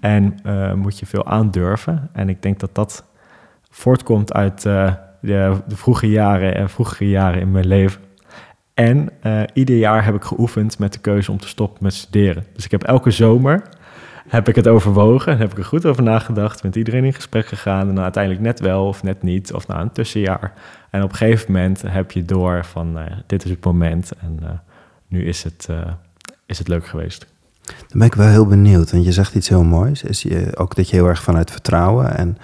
en 0.00 0.38
uh, 0.46 0.72
moet 0.72 0.98
je 0.98 1.06
veel 1.06 1.26
aandurven. 1.26 2.10
En 2.12 2.28
ik 2.28 2.42
denk 2.42 2.60
dat 2.60 2.74
dat 2.74 3.04
voortkomt 3.70 4.32
uit 4.32 4.64
uh, 4.64 4.94
de, 5.20 5.56
de, 5.66 5.76
vroege 5.76 6.08
jaren 6.08 6.54
en 6.54 6.70
vroegere 6.70 7.08
jaren 7.08 7.40
in 7.40 7.50
mijn 7.50 7.66
leven. 7.66 8.00
En 8.74 9.10
uh, 9.22 9.42
ieder 9.52 9.76
jaar 9.76 10.04
heb 10.04 10.14
ik 10.14 10.24
geoefend 10.24 10.78
met 10.78 10.92
de 10.92 10.98
keuze 10.98 11.30
om 11.30 11.38
te 11.38 11.48
stoppen 11.48 11.82
met 11.82 11.94
studeren. 11.94 12.44
Dus 12.54 12.64
ik 12.64 12.70
heb 12.70 12.82
elke 12.82 13.10
zomer 13.10 13.62
heb 14.30 14.48
ik 14.48 14.54
het 14.54 14.68
overwogen, 14.68 15.38
heb 15.38 15.50
ik 15.50 15.58
er 15.58 15.64
goed 15.64 15.86
over 15.86 16.02
nagedacht, 16.02 16.62
met 16.62 16.76
iedereen 16.76 17.04
in 17.04 17.12
gesprek 17.12 17.46
gegaan 17.46 17.88
en 17.88 17.94
dan 17.94 18.04
uiteindelijk 18.04 18.42
net 18.42 18.60
wel 18.60 18.86
of 18.86 19.02
net 19.02 19.22
niet, 19.22 19.52
of 19.52 19.66
na 19.66 19.80
een 19.80 19.92
tussenjaar. 19.92 20.52
En 20.90 21.02
op 21.02 21.10
een 21.10 21.16
gegeven 21.16 21.52
moment 21.52 21.82
heb 21.86 22.10
je 22.10 22.24
door 22.24 22.64
van 22.64 22.98
uh, 22.98 23.04
dit 23.26 23.44
is 23.44 23.50
het 23.50 23.64
moment 23.64 24.12
en 24.20 24.38
uh, 24.42 24.48
nu 25.08 25.24
is 25.24 25.42
het, 25.42 25.66
uh, 25.70 25.78
is 26.46 26.58
het 26.58 26.68
leuk 26.68 26.86
geweest. 26.86 27.26
Dan 27.64 27.98
ben 27.98 28.06
ik 28.06 28.14
wel 28.14 28.28
heel 28.28 28.46
benieuwd, 28.46 28.90
want 28.90 29.04
je 29.04 29.12
zegt 29.12 29.34
iets 29.34 29.48
heel 29.48 29.64
moois. 29.64 30.02
Is 30.02 30.22
je, 30.22 30.50
ook 30.56 30.74
dat 30.74 30.90
je 30.90 30.96
heel 30.96 31.06
erg 31.06 31.22
vanuit 31.22 31.50
vertrouwen 31.50 32.16
en 32.16 32.38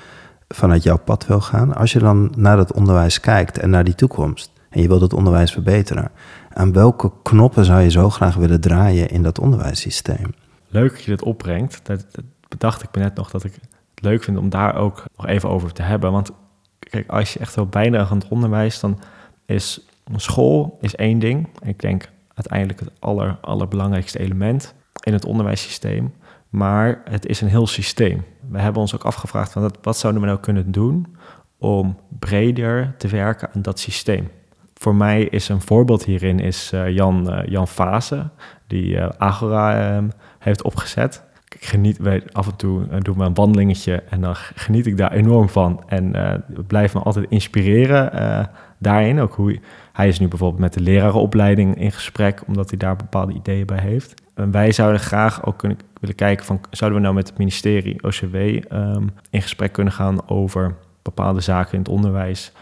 vanuit 0.49 0.83
jouw 0.83 0.99
pad 0.99 1.27
wil 1.27 1.41
gaan. 1.41 1.75
Als 1.75 1.93
je 1.93 1.99
dan 1.99 2.33
naar 2.37 2.59
het 2.59 2.73
onderwijs 2.73 3.21
kijkt 3.21 3.59
en 3.59 3.71
naar 3.71 3.85
die 3.85 3.95
toekomst 3.95 4.51
en 4.71 4.83
je 4.83 4.89
wilt 4.89 5.01
het 5.01 5.15
onderwijs 5.15 5.53
verbeteren, 5.53 6.11
aan 6.53 6.73
welke 6.73 7.13
knoppen 7.23 7.65
zou 7.65 7.81
je 7.81 7.91
zo 7.91 8.11
graag 8.11 8.35
willen 8.35 8.61
draaien 8.61 9.09
in 9.09 9.23
dat 9.23 9.39
onderwijssysteem? 9.39 10.35
Leuk 10.69 10.91
dat 10.91 11.03
je 11.03 11.11
dit 11.11 11.23
opbrengt. 11.23 11.87
Dat, 11.87 12.07
dat 12.11 12.25
bedacht 12.49 12.83
ik 12.83 12.89
me 12.93 13.03
net 13.03 13.15
nog 13.15 13.31
dat 13.31 13.45
ik 13.45 13.53
het 13.95 14.05
leuk 14.05 14.23
vind 14.23 14.39
om 14.39 14.49
daar 14.49 14.77
ook 14.77 15.05
nog 15.17 15.27
even 15.27 15.49
over 15.49 15.73
te 15.73 15.83
hebben. 15.83 16.13
Want 16.13 16.31
kijk, 16.79 17.11
als 17.11 17.33
je 17.33 17.39
echt 17.39 17.55
wel 17.55 17.67
bijdraagt 17.67 18.11
aan 18.11 18.19
het 18.19 18.29
onderwijs, 18.29 18.81
dan 18.81 18.99
is 19.47 19.87
school 20.17 20.79
is 20.81 20.97
één 20.97 21.19
ding. 21.19 21.49
Ik 21.63 21.81
denk 21.81 22.09
uiteindelijk 22.35 22.81
het 22.81 22.91
aller, 22.99 23.39
allerbelangrijkste 23.41 24.19
element 24.19 24.75
in 25.03 25.13
het 25.13 25.25
onderwijssysteem. 25.25 26.15
Maar 26.49 27.03
het 27.05 27.27
is 27.27 27.41
een 27.41 27.49
heel 27.49 27.67
systeem. 27.67 28.25
We 28.49 28.61
hebben 28.61 28.81
ons 28.81 28.95
ook 28.95 29.05
afgevraagd 29.05 29.53
van 29.53 29.73
wat 29.83 29.97
zouden 29.97 30.23
we 30.23 30.29
nou 30.29 30.41
kunnen 30.41 30.73
doen 30.73 31.17
om 31.59 31.99
breder 32.19 32.95
te 32.99 33.09
werken 33.09 33.51
aan 33.55 33.63
dat 33.63 33.79
systeem. 33.79 34.31
Voor 34.75 34.95
mij 34.95 35.23
is 35.23 35.49
een 35.49 35.61
voorbeeld 35.61 36.05
hierin 36.05 36.41
is 36.41 36.71
uh, 36.75 36.91
Jan, 36.91 37.33
uh, 37.33 37.47
Jan 37.47 37.69
Fase, 37.69 38.29
die 38.67 38.95
uh, 38.95 39.09
Agora 39.17 39.95
ehm, 39.95 40.09
heeft 40.47 40.63
opgezet. 40.63 41.23
Ik 41.49 41.65
geniet, 41.65 41.99
af 42.33 42.47
en 42.47 42.57
toe 42.57 42.81
uh, 42.81 43.01
doe 43.01 43.15
ik 43.15 43.21
een 43.21 43.35
wandelingetje 43.35 44.03
en 44.09 44.21
dan 44.21 44.35
geniet 44.35 44.87
ik 44.87 44.97
daar 44.97 45.13
enorm 45.13 45.49
van. 45.49 45.83
En 45.87 46.17
uh, 46.17 46.35
blijft 46.67 46.95
me 46.95 47.01
altijd 47.01 47.27
inspireren 47.29 48.11
uh, 48.15 48.45
daarin. 48.79 49.21
Ook 49.21 49.35
hoe, 49.35 49.61
hij 49.93 50.09
is 50.09 50.19
nu 50.19 50.29
bijvoorbeeld 50.29 50.61
met 50.61 50.73
de 50.73 50.81
lerarenopleiding 50.81 51.81
in 51.81 51.93
gesprek, 51.93 52.43
omdat 52.47 52.69
hij 52.71 52.79
daar 52.79 52.97
bepaalde 52.97 53.33
ideeën 53.33 53.67
bij 53.67 53.81
heeft. 53.81 54.15
En 54.35 54.51
wij 54.51 54.73
zouden 54.73 55.01
graag 55.01 55.47
ook 55.47 55.59
kunnen, 55.59 55.79
willen 56.01 56.17
kijken 56.17 56.45
van, 56.45 56.61
zouden 56.71 56.99
we 56.99 57.05
nou 57.05 57.17
met 57.17 57.29
het 57.29 57.39
ministerie 57.39 58.03
OCW 58.03 58.35
um, 58.35 59.11
in 59.31 59.43
gesprek 59.43 59.73
kunnen 59.73 59.93
gaan 59.93 60.29
over 60.29 60.75
bepaalde 61.03 61.41
zaken 61.41 61.73
in 61.73 61.79
het 61.79 61.89
onderwijs. 61.89 62.53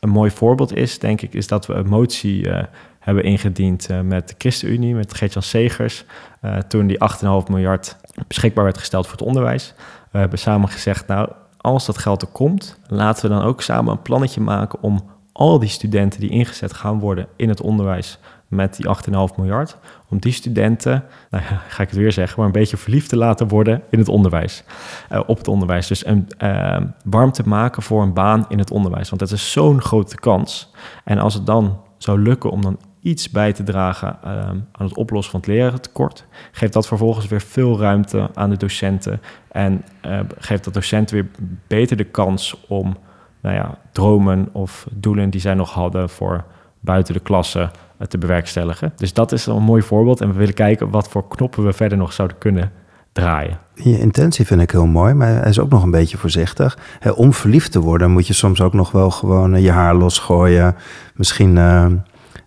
Een 0.00 0.08
mooi 0.08 0.30
voorbeeld 0.30 0.76
is, 0.76 0.98
denk 0.98 1.20
ik, 1.20 1.34
is 1.34 1.46
dat 1.46 1.66
we 1.66 1.74
een 1.74 1.88
motie 1.88 2.50
hebben 3.08 3.24
ingediend 3.24 3.90
uh, 3.90 4.00
met 4.00 4.28
de 4.28 4.34
ChristenUnie, 4.38 4.94
met 4.94 5.14
Gertjan 5.14 5.42
Segers, 5.42 6.04
uh, 6.42 6.56
toen 6.56 6.86
die 6.86 6.98
8,5 7.44 7.50
miljard 7.50 7.96
beschikbaar 8.26 8.64
werd 8.64 8.78
gesteld 8.78 9.06
voor 9.06 9.16
het 9.16 9.26
onderwijs. 9.26 9.74
We 10.10 10.18
hebben 10.18 10.38
samen 10.38 10.68
gezegd, 10.68 11.06
nou, 11.06 11.32
als 11.56 11.86
dat 11.86 11.98
geld 11.98 12.22
er 12.22 12.28
komt, 12.28 12.78
laten 12.86 13.28
we 13.28 13.34
dan 13.36 13.44
ook 13.44 13.62
samen 13.62 13.92
een 13.92 14.02
plannetje 14.02 14.40
maken 14.40 14.82
om 14.82 15.10
al 15.32 15.58
die 15.58 15.68
studenten 15.68 16.20
die 16.20 16.30
ingezet 16.30 16.72
gaan 16.72 16.98
worden 16.98 17.26
in 17.36 17.48
het 17.48 17.60
onderwijs 17.60 18.18
met 18.48 18.76
die 18.76 18.86
8,5 19.30 19.36
miljard, 19.36 19.76
om 20.08 20.18
die 20.18 20.32
studenten, 20.32 21.04
nou 21.30 21.44
ja, 21.44 21.62
ga 21.68 21.82
ik 21.82 21.88
het 21.88 21.98
weer 21.98 22.12
zeggen, 22.12 22.38
maar 22.38 22.46
een 22.46 22.52
beetje 22.52 22.76
verliefd 22.76 23.08
te 23.08 23.16
laten 23.16 23.48
worden 23.48 23.82
in 23.90 23.98
het 23.98 24.08
onderwijs, 24.08 24.64
uh, 25.12 25.20
op 25.26 25.38
het 25.38 25.48
onderwijs. 25.48 25.86
Dus 25.86 26.06
een, 26.06 26.28
warm 27.04 27.32
te 27.32 27.48
maken 27.48 27.82
voor 27.82 28.02
een 28.02 28.12
baan 28.12 28.44
in 28.48 28.58
het 28.58 28.70
onderwijs, 28.70 29.08
want 29.08 29.20
dat 29.20 29.30
is 29.30 29.52
zo'n 29.52 29.80
grote 29.80 30.16
kans. 30.16 30.70
En 31.04 31.18
als 31.18 31.34
het 31.34 31.46
dan 31.46 31.80
zou 31.98 32.22
lukken 32.22 32.50
om 32.50 32.62
dan 32.62 32.78
iets 33.00 33.30
bij 33.30 33.52
te 33.52 33.62
dragen 33.62 34.08
um, 34.24 34.66
aan 34.72 34.86
het 34.86 34.96
oplossen 34.96 35.30
van 35.30 35.40
het 35.40 35.48
lerarentekort, 35.48 36.26
geeft 36.52 36.72
dat 36.72 36.86
vervolgens 36.86 37.26
weer 37.26 37.40
veel 37.40 37.78
ruimte 37.78 38.30
aan 38.34 38.50
de 38.50 38.56
docenten 38.56 39.20
en 39.52 39.84
uh, 40.06 40.20
geeft 40.38 40.64
dat 40.64 40.74
docenten 40.74 41.14
weer 41.14 41.26
beter 41.66 41.96
de 41.96 42.04
kans 42.04 42.64
om 42.68 42.96
nou 43.40 43.54
ja, 43.54 43.78
dromen 43.92 44.48
of 44.52 44.86
doelen 44.92 45.30
die 45.30 45.40
zij 45.40 45.54
nog 45.54 45.72
hadden 45.72 46.08
voor 46.08 46.44
buiten 46.80 47.14
de 47.14 47.20
klasse 47.20 47.60
uh, 47.60 48.06
te 48.06 48.18
bewerkstelligen. 48.18 48.92
Dus 48.96 49.12
dat 49.12 49.32
is 49.32 49.46
een 49.46 49.62
mooi 49.62 49.82
voorbeeld 49.82 50.20
en 50.20 50.28
we 50.28 50.38
willen 50.38 50.54
kijken 50.54 50.90
wat 50.90 51.08
voor 51.08 51.28
knoppen 51.28 51.64
we 51.64 51.72
verder 51.72 51.98
nog 51.98 52.12
zouden 52.12 52.38
kunnen 52.38 52.72
draaien. 53.12 53.58
Je 53.74 53.98
intentie 53.98 54.46
vind 54.46 54.60
ik 54.60 54.70
heel 54.70 54.86
mooi, 54.86 55.14
maar 55.14 55.28
hij 55.28 55.48
is 55.48 55.58
ook 55.58 55.70
nog 55.70 55.82
een 55.82 55.90
beetje 55.90 56.16
voorzichtig. 56.16 56.78
Om 57.14 57.32
verliefd 57.32 57.72
te 57.72 57.80
worden 57.80 58.10
moet 58.10 58.26
je 58.26 58.32
soms 58.32 58.60
ook 58.60 58.72
nog 58.72 58.90
wel 58.90 59.10
gewoon 59.10 59.60
je 59.62 59.70
haar 59.70 59.94
losgooien. 59.94 60.76
Misschien 61.14 61.56
uh, 61.56 61.86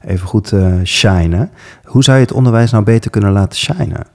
even 0.05 0.27
goed 0.27 0.51
uh, 0.51 0.83
shinen. 0.83 1.51
Hoe 1.83 2.03
zou 2.03 2.17
je 2.17 2.23
het 2.23 2.33
onderwijs 2.33 2.71
nou 2.71 2.83
beter 2.83 3.11
kunnen 3.11 3.31
laten 3.31 3.59
shinen? 3.59 4.07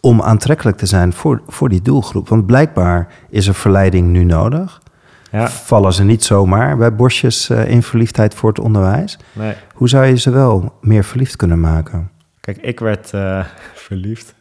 Om 0.00 0.22
aantrekkelijk 0.22 0.76
te 0.76 0.86
zijn 0.86 1.12
voor, 1.12 1.42
voor 1.46 1.68
die 1.68 1.82
doelgroep. 1.82 2.28
Want 2.28 2.46
blijkbaar 2.46 3.08
is 3.30 3.46
er 3.46 3.54
verleiding 3.54 4.08
nu 4.08 4.24
nodig. 4.24 4.82
Ja. 5.30 5.48
Vallen 5.48 5.92
ze 5.92 6.04
niet 6.04 6.24
zomaar 6.24 6.76
bij 6.76 6.94
bosjes 6.94 7.50
uh, 7.50 7.70
in 7.70 7.82
verliefdheid 7.82 8.34
voor 8.34 8.48
het 8.48 8.60
onderwijs? 8.60 9.18
Nee. 9.32 9.54
Hoe 9.74 9.88
zou 9.88 10.06
je 10.06 10.16
ze 10.16 10.30
wel 10.30 10.78
meer 10.80 11.04
verliefd 11.04 11.36
kunnen 11.36 11.60
maken? 11.60 12.10
Kijk, 12.40 12.56
ik 12.56 12.80
werd 12.80 13.12
uh, 13.14 13.44
verliefd 13.86 14.34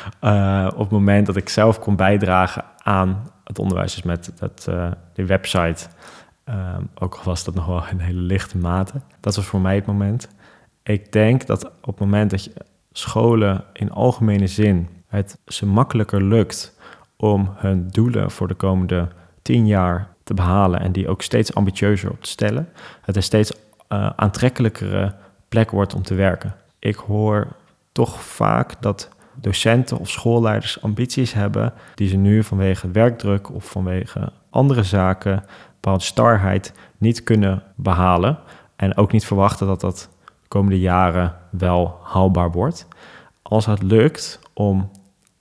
op 0.74 0.78
het 0.78 0.90
moment 0.90 1.26
dat 1.26 1.36
ik 1.36 1.48
zelf 1.48 1.78
kon 1.78 1.96
bijdragen 1.96 2.64
aan 2.82 3.30
het 3.44 3.58
onderwijs. 3.58 3.94
Dus 3.94 4.02
met 4.02 4.32
dat, 4.38 4.68
die 5.14 5.26
website 5.26 5.86
Um, 6.48 6.88
ook 6.94 7.14
al 7.14 7.24
was 7.24 7.44
dat 7.44 7.54
nog 7.54 7.66
wel 7.66 7.86
in 7.86 7.98
hele 7.98 8.20
lichte 8.20 8.58
mate. 8.58 9.00
Dat 9.20 9.36
was 9.36 9.44
voor 9.44 9.60
mij 9.60 9.74
het 9.74 9.86
moment. 9.86 10.28
Ik 10.82 11.12
denk 11.12 11.46
dat 11.46 11.64
op 11.64 11.86
het 11.86 11.98
moment 11.98 12.30
dat 12.30 12.44
je 12.44 12.52
scholen 12.92 13.64
in 13.72 13.90
algemene 13.90 14.46
zin 14.46 14.88
het 15.06 15.38
ze 15.46 15.66
makkelijker 15.66 16.22
lukt 16.22 16.78
om 17.16 17.50
hun 17.54 17.88
doelen 17.88 18.30
voor 18.30 18.48
de 18.48 18.54
komende 18.54 19.08
tien 19.42 19.66
jaar 19.66 20.08
te 20.24 20.34
behalen 20.34 20.80
en 20.80 20.92
die 20.92 21.08
ook 21.08 21.22
steeds 21.22 21.54
ambitieuzer 21.54 22.10
op 22.10 22.22
te 22.22 22.30
stellen, 22.30 22.68
het 23.02 23.16
een 23.16 23.22
steeds 23.22 23.52
uh, 23.52 24.10
aantrekkelijkere 24.16 25.14
plek 25.48 25.70
wordt 25.70 25.94
om 25.94 26.02
te 26.02 26.14
werken. 26.14 26.54
Ik 26.78 26.96
hoor 26.96 27.46
toch 27.92 28.22
vaak 28.22 28.82
dat 28.82 29.08
docenten 29.34 29.98
of 29.98 30.10
schoolleiders 30.10 30.82
ambities 30.82 31.32
hebben 31.32 31.72
die 31.94 32.08
ze 32.08 32.16
nu 32.16 32.42
vanwege 32.42 32.90
werkdruk 32.90 33.54
of 33.54 33.64
vanwege 33.64 34.32
andere 34.50 34.82
zaken, 34.82 35.44
bepaalde 35.82 36.04
starheid, 36.04 36.72
niet 36.98 37.22
kunnen 37.22 37.62
behalen. 37.76 38.38
En 38.76 38.96
ook 38.96 39.12
niet 39.12 39.24
verwachten 39.24 39.66
dat 39.66 39.80
dat 39.80 40.08
de 40.42 40.48
komende 40.48 40.80
jaren 40.80 41.34
wel 41.50 41.98
haalbaar 42.02 42.50
wordt. 42.50 42.88
Als 43.42 43.66
het 43.66 43.82
lukt 43.82 44.40
om 44.52 44.90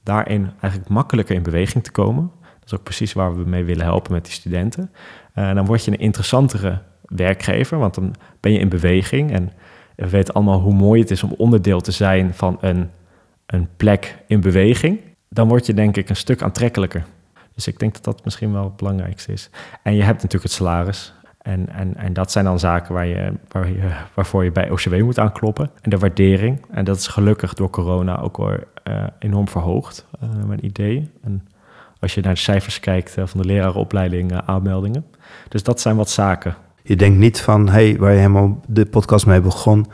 daarin 0.04 0.52
eigenlijk 0.62 0.92
makkelijker 0.92 1.36
in 1.36 1.44
beweging 1.44 1.84
te 1.84 1.92
komen, 1.92 2.32
dat 2.42 2.66
is 2.66 2.74
ook 2.74 2.84
precies 2.84 3.14
waar 3.14 3.36
we 3.36 3.50
mee 3.50 3.64
willen 3.64 3.86
helpen 3.86 4.12
met 4.12 4.26
die 4.26 4.34
studenten, 4.34 4.92
uh, 5.36 5.54
dan 5.54 5.66
word 5.66 5.86
je 5.86 5.92
een 5.92 6.00
interessantere 6.00 6.82
werkgever, 7.02 7.78
want 7.78 7.96
dan 7.96 8.16
ben 8.40 8.52
je 8.52 8.60
in 8.60 8.70
beweging 8.70 9.32
en 9.32 9.52
we 9.96 10.10
weten 10.10 10.34
allemaal 10.34 10.60
hoe 10.60 10.74
mooi 10.74 11.02
het 11.02 11.12
is 11.12 11.24
om 11.24 11.34
onderdeel 11.38 11.82
te 11.82 11.92
zijn 11.92 12.34
van 12.34 12.58
een, 12.62 12.90
een 13.46 13.68
plek 13.78 14.18
in 14.28 14.42
beweging. 14.42 15.00
Dan 15.30 15.48
word 15.48 15.66
je 15.66 15.74
denk 15.74 15.98
ik 15.98 16.10
een 16.10 16.16
stuk 16.16 16.42
aantrekkelijker. 16.42 17.06
Dus 17.64 17.74
ik 17.74 17.80
denk 17.80 17.94
dat 17.94 18.04
dat 18.04 18.24
misschien 18.24 18.54
wel 18.54 18.64
het 18.64 18.76
belangrijkste 18.76 19.32
is. 19.32 19.50
En 19.84 19.96
je 19.96 20.04
hebt 20.04 20.16
natuurlijk 20.16 20.44
het 20.44 20.52
salaris. 20.52 21.14
En, 21.42 21.70
en, 21.70 21.98
en 21.98 22.14
dat 22.14 22.32
zijn 22.32 22.46
dan 22.46 22.60
zaken 22.60 22.94
waar 22.94 23.06
je, 23.06 23.34
waar 23.48 23.68
je, 23.68 23.90
waarvoor 24.14 24.44
je 24.44 24.52
bij 24.52 24.70
OCW 24.70 25.02
moet 25.02 25.20
aankloppen. 25.20 25.70
En 25.82 25.90
de 25.90 25.98
waardering. 25.98 26.66
En 26.72 26.86
dat 26.86 26.98
is 26.98 27.08
gelukkig 27.08 27.54
door 27.54 27.70
corona 27.70 28.20
ook 28.20 28.38
wel 28.38 28.50
uh, 28.50 29.04
enorm 29.20 29.48
verhoogd, 29.48 30.06
uh, 30.24 30.30
mijn 30.48 30.66
idee. 30.66 31.12
En 31.24 31.48
als 32.00 32.14
je 32.14 32.22
naar 32.22 32.34
de 32.34 32.40
cijfers 32.40 32.80
kijkt 32.80 33.18
uh, 33.18 33.26
van 33.26 33.42
de 33.42 33.48
lerarenopleiding 33.48 34.42
aanmeldingen. 34.46 35.06
Dus 35.48 35.64
dat 35.64 35.82
zijn 35.82 35.96
wat 35.96 36.10
zaken. 36.10 36.56
Je 36.84 36.96
denkt 36.96 37.18
niet 37.18 37.42
van, 37.42 37.70
hey, 37.70 37.98
waar 37.98 38.12
je 38.12 38.18
helemaal 38.18 38.60
de 38.68 38.86
podcast 38.86 39.26
mee 39.26 39.42
begon... 39.42 39.86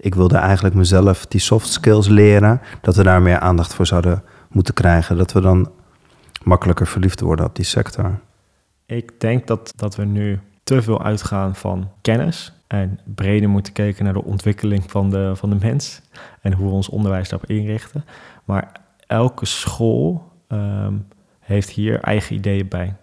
ik 0.00 0.14
wilde 0.14 0.36
eigenlijk 0.36 0.74
mezelf 0.74 1.26
die 1.26 1.40
soft 1.40 1.68
skills 1.68 2.08
leren... 2.08 2.60
dat 2.80 2.96
we 2.96 3.02
daar 3.02 3.22
meer 3.22 3.38
aandacht 3.38 3.74
voor 3.74 3.86
zouden 3.86 4.22
moeten 4.48 4.74
krijgen. 4.74 5.16
Dat 5.16 5.32
we 5.32 5.40
dan 5.40 5.70
makkelijker 6.44 6.86
verliefd 6.86 7.20
worden 7.20 7.46
op 7.46 7.56
die 7.56 7.64
sector. 7.64 8.20
Ik 8.86 9.20
denk 9.20 9.46
dat, 9.46 9.72
dat 9.76 9.96
we 9.96 10.04
nu 10.04 10.40
te 10.64 10.82
veel 10.82 11.02
uitgaan 11.02 11.54
van 11.54 11.90
kennis 12.00 12.52
en 12.66 13.00
breder 13.04 13.48
moeten 13.48 13.72
kijken 13.72 14.04
naar 14.04 14.12
de 14.12 14.24
ontwikkeling 14.24 14.90
van 14.90 15.10
de, 15.10 15.32
van 15.36 15.50
de 15.50 15.56
mens 15.60 16.02
en 16.40 16.52
hoe 16.52 16.66
we 16.66 16.72
ons 16.72 16.88
onderwijs 16.88 17.28
daarop 17.28 17.50
inrichten. 17.50 18.04
Maar 18.44 18.72
elke 19.06 19.46
school 19.46 20.32
ehm, 20.48 20.94
heeft 21.40 21.70
hier 21.70 22.00
eigen 22.00 22.36
ideeën 22.36 22.68
bij. 22.68 22.96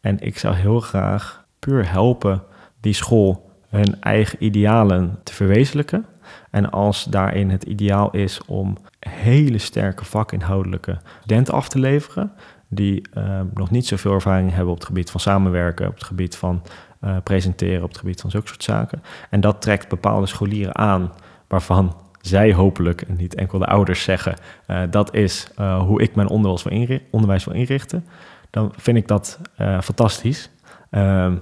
En 0.00 0.20
ik 0.20 0.38
zou 0.38 0.54
heel 0.54 0.80
graag 0.80 1.44
puur 1.58 1.90
helpen 1.90 2.42
die 2.80 2.92
school 2.92 3.50
hun 3.68 4.00
eigen 4.00 4.44
idealen 4.44 5.18
te 5.22 5.32
verwezenlijken. 5.32 6.06
En 6.50 6.70
als 6.70 7.04
daarin 7.04 7.50
het 7.50 7.62
ideaal 7.62 8.10
is 8.10 8.44
om 8.46 8.76
hele 8.98 9.58
sterke 9.58 10.04
vakinhoudelijke 10.04 10.98
studenten 11.18 11.54
af 11.54 11.68
te 11.68 11.78
leveren, 11.78 12.32
die 12.74 13.08
uh, 13.14 13.40
nog 13.54 13.70
niet 13.70 13.86
zoveel 13.86 14.12
ervaring 14.12 14.52
hebben 14.52 14.72
op 14.72 14.78
het 14.78 14.86
gebied 14.86 15.10
van 15.10 15.20
samenwerken, 15.20 15.86
op 15.86 15.94
het 15.94 16.04
gebied 16.04 16.36
van 16.36 16.62
uh, 17.04 17.16
presenteren, 17.24 17.82
op 17.82 17.88
het 17.88 17.98
gebied 17.98 18.20
van 18.20 18.30
zulke 18.30 18.48
soort 18.48 18.62
zaken. 18.62 19.02
En 19.30 19.40
dat 19.40 19.62
trekt 19.62 19.88
bepaalde 19.88 20.26
scholieren 20.26 20.76
aan 20.76 21.12
waarvan 21.48 21.96
zij 22.20 22.52
hopelijk, 22.52 23.02
en 23.02 23.16
niet 23.16 23.34
enkel 23.34 23.58
de 23.58 23.66
ouders, 23.66 24.02
zeggen: 24.02 24.36
uh, 24.66 24.82
dat 24.90 25.14
is 25.14 25.50
hoe 25.56 26.02
ik 26.02 26.14
mijn 26.14 26.28
onderwijs 26.28 26.62
wil, 26.62 26.72
inrichten, 26.72 27.08
onderwijs 27.10 27.44
wil 27.44 27.54
inrichten. 27.54 28.04
Dan 28.50 28.72
vind 28.76 28.96
ik 28.96 29.08
dat 29.08 29.38
fantastisch. 29.58 30.50
Ehm, 30.90 31.36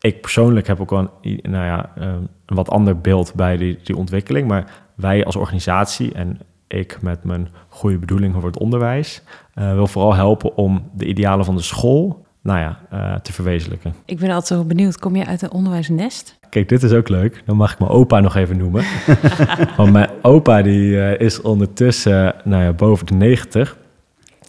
ik 0.00 0.20
persoonlijk 0.20 0.66
heb 0.66 0.80
ook 0.80 0.90
wel 0.90 1.10
een, 1.20 1.40
nou 1.42 1.64
ja, 1.64 1.92
een 1.94 2.28
wat 2.46 2.70
ander 2.70 3.00
beeld 3.00 3.34
bij 3.34 3.56
die, 3.56 3.78
die 3.82 3.96
ontwikkeling. 3.96 4.48
Maar 4.48 4.64
wij 4.94 5.24
als 5.24 5.36
organisatie 5.36 6.12
en 6.12 6.40
ik 6.70 6.98
met 7.02 7.24
mijn 7.24 7.48
goede 7.68 7.98
bedoelingen 7.98 8.40
voor 8.40 8.50
het 8.50 8.58
onderwijs 8.58 9.22
uh, 9.54 9.72
wil 9.72 9.86
vooral 9.86 10.14
helpen 10.14 10.56
om 10.56 10.90
de 10.94 11.06
idealen 11.06 11.44
van 11.44 11.56
de 11.56 11.62
school 11.62 12.26
nou 12.42 12.58
ja, 12.58 12.78
uh, 12.92 13.14
te 13.14 13.32
verwezenlijken. 13.32 13.94
Ik 14.04 14.18
ben 14.18 14.30
altijd 14.30 14.60
zo 14.60 14.66
benieuwd, 14.66 14.98
kom 14.98 15.16
je 15.16 15.26
uit 15.26 15.42
een 15.42 15.50
onderwijsnest? 15.50 16.38
Kijk, 16.50 16.68
dit 16.68 16.82
is 16.82 16.92
ook 16.92 17.08
leuk. 17.08 17.42
Dan 17.46 17.56
mag 17.56 17.72
ik 17.72 17.78
mijn 17.78 17.90
opa 17.90 18.20
nog 18.20 18.36
even 18.36 18.56
noemen. 18.56 18.84
Want 19.76 19.92
mijn 19.92 20.10
opa 20.22 20.62
die 20.62 20.90
uh, 20.90 21.20
is 21.20 21.40
ondertussen 21.40 22.34
nou 22.44 22.62
ja, 22.62 22.72
boven 22.72 23.06
de 23.06 23.14
90 23.14 23.76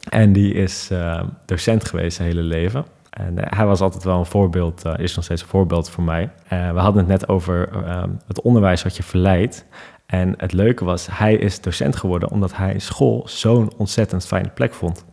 en 0.10 0.34
die 0.34 0.54
is 0.54 0.90
docent 1.46 1.86
geweest 1.86 2.16
zijn 2.16 2.28
hele 2.28 2.42
leven. 2.42 2.86
En 3.10 3.34
hij 3.36 3.66
was 3.66 3.82
altijd 3.82 4.04
wel 4.04 4.20
een 4.20 4.26
voorbeeld, 4.26 4.84
is 4.98 5.16
nog 5.16 5.24
steeds 5.24 5.42
een 5.42 5.48
voorbeeld 5.48 5.90
voor 5.90 6.04
mij. 6.04 6.30
we 6.50 6.80
hadden 6.80 6.98
het 6.98 7.08
net 7.08 7.28
over 7.28 7.70
het 8.28 8.42
onderwijs 8.42 8.84
wat 8.84 8.98
je 8.98 9.04
verleidt. 9.04 9.66
En 10.12 10.34
het 10.38 10.54
leuke 10.54 10.86
was, 10.86 11.08
hij 11.12 11.36
is 11.36 11.62
docent 11.62 11.96
geworden 11.96 12.32
omdat 12.32 12.56
hij 12.56 12.80
school 12.80 13.24
zo'n 13.26 13.72
ontzettend 13.78 14.26
fijne 14.26 14.50
plek 14.50 14.74
vond. 14.74 15.06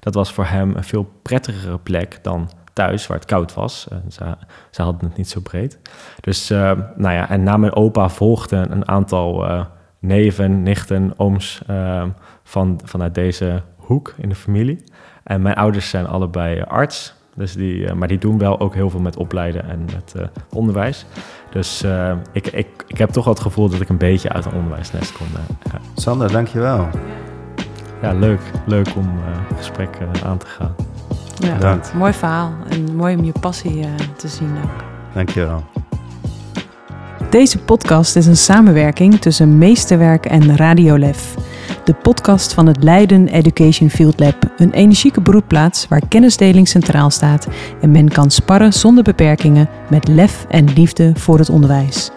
Dat 0.00 0.14
was 0.14 0.32
voor 0.32 0.44
hem 0.44 0.76
een 0.76 0.84
veel 0.84 1.12
prettigere 1.22 1.78
plek 1.78 2.18
dan 2.22 2.50
thuis, 2.72 3.06
waar 3.06 3.16
het 3.16 3.26
koud 3.26 3.54
was. 3.54 3.86
Uh, 3.92 3.98
ze, 4.08 4.36
ze, 4.70 4.82
hadden 4.82 5.08
het 5.08 5.16
niet 5.16 5.28
zo 5.28 5.40
breed. 5.40 5.78
Dus, 6.20 6.50
uh, 6.50 6.58
nou 6.96 7.14
ja, 7.14 7.28
en 7.28 7.42
na 7.42 7.56
mijn 7.56 7.74
opa 7.74 8.08
volgden 8.08 8.72
een 8.72 8.88
aantal 8.88 9.50
uh, 9.50 9.64
neven, 9.98 10.62
nichten, 10.62 11.12
ooms 11.16 11.62
van, 12.42 12.80
vanuit 12.84 13.14
deze 13.14 13.62
hoek 13.76 14.14
in 14.16 14.28
de 14.28 14.34
familie. 14.34 14.84
En 15.22 15.42
mijn 15.42 15.56
ouders 15.56 15.88
zijn 15.88 16.06
allebei 16.06 16.62
arts, 16.62 17.14
dus 17.34 17.52
die, 17.52 17.94
maar 17.94 18.08
die 18.08 18.18
doen 18.18 18.38
wel 18.38 18.60
ook 18.60 18.74
heel 18.74 18.90
veel 18.90 19.00
met 19.00 19.16
opleiden 19.16 19.68
en 19.68 19.84
met 19.84 20.14
onderwijs. 20.52 21.06
Dus 21.50 21.82
uh, 21.84 22.12
ik, 22.32 22.46
ik, 22.46 22.66
ik 22.86 22.98
heb 22.98 23.10
toch 23.10 23.24
wel 23.24 23.34
het 23.34 23.42
gevoel 23.42 23.68
dat 23.68 23.80
ik 23.80 23.88
een 23.88 23.96
beetje 23.96 24.28
uit 24.28 24.44
een 24.44 24.52
onderwijsnest 24.52 25.12
kom. 25.12 25.26
Uh, 25.34 25.72
ja. 25.72 25.78
Sander, 25.94 26.32
dankjewel. 26.32 26.88
Ja, 28.02 28.12
leuk. 28.12 28.40
Leuk 28.66 28.96
om 28.96 29.06
uh, 29.06 29.56
gesprekken 29.56 30.08
aan 30.24 30.38
te 30.38 30.46
gaan. 30.46 30.74
Ja, 31.38 31.54
Bedankt. 31.54 31.94
Mooi 31.94 32.12
verhaal 32.12 32.52
en 32.68 32.96
mooi 32.96 33.16
om 33.16 33.24
je 33.24 33.32
passie 33.40 33.86
te 34.16 34.28
zien 34.28 34.56
ook. 34.64 34.84
Dankjewel. 35.14 35.64
Deze 37.30 37.58
podcast 37.58 38.16
is 38.16 38.26
een 38.26 38.36
samenwerking 38.36 39.20
tussen 39.20 39.58
Meesterwerk 39.58 40.26
en 40.26 40.56
Radiolef 40.56 41.34
de 41.84 41.94
podcast 41.94 42.54
van 42.54 42.66
het 42.66 42.82
Leiden 42.82 43.28
Education 43.28 43.90
Field 43.90 44.20
Lab. 44.20 44.52
Een 44.56 44.72
energieke 44.72 45.20
broedplaats 45.20 45.88
waar 45.88 46.08
kennisdeling 46.08 46.68
centraal 46.68 47.10
staat 47.10 47.48
en 47.80 47.90
men 47.90 48.08
kan 48.08 48.30
sparren 48.30 48.72
zonder 48.72 49.04
beperkingen 49.04 49.68
met 49.90 50.08
lef 50.08 50.46
en 50.48 50.72
liefde 50.72 51.12
voor 51.16 51.38
het 51.38 51.50
onderwijs. 51.50 52.10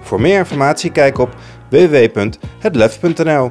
Voor 0.00 0.20
meer 0.20 0.38
informatie 0.38 0.90
kijk 0.90 1.18
op 1.18 1.36
www.hetlef.nl. 1.68 3.50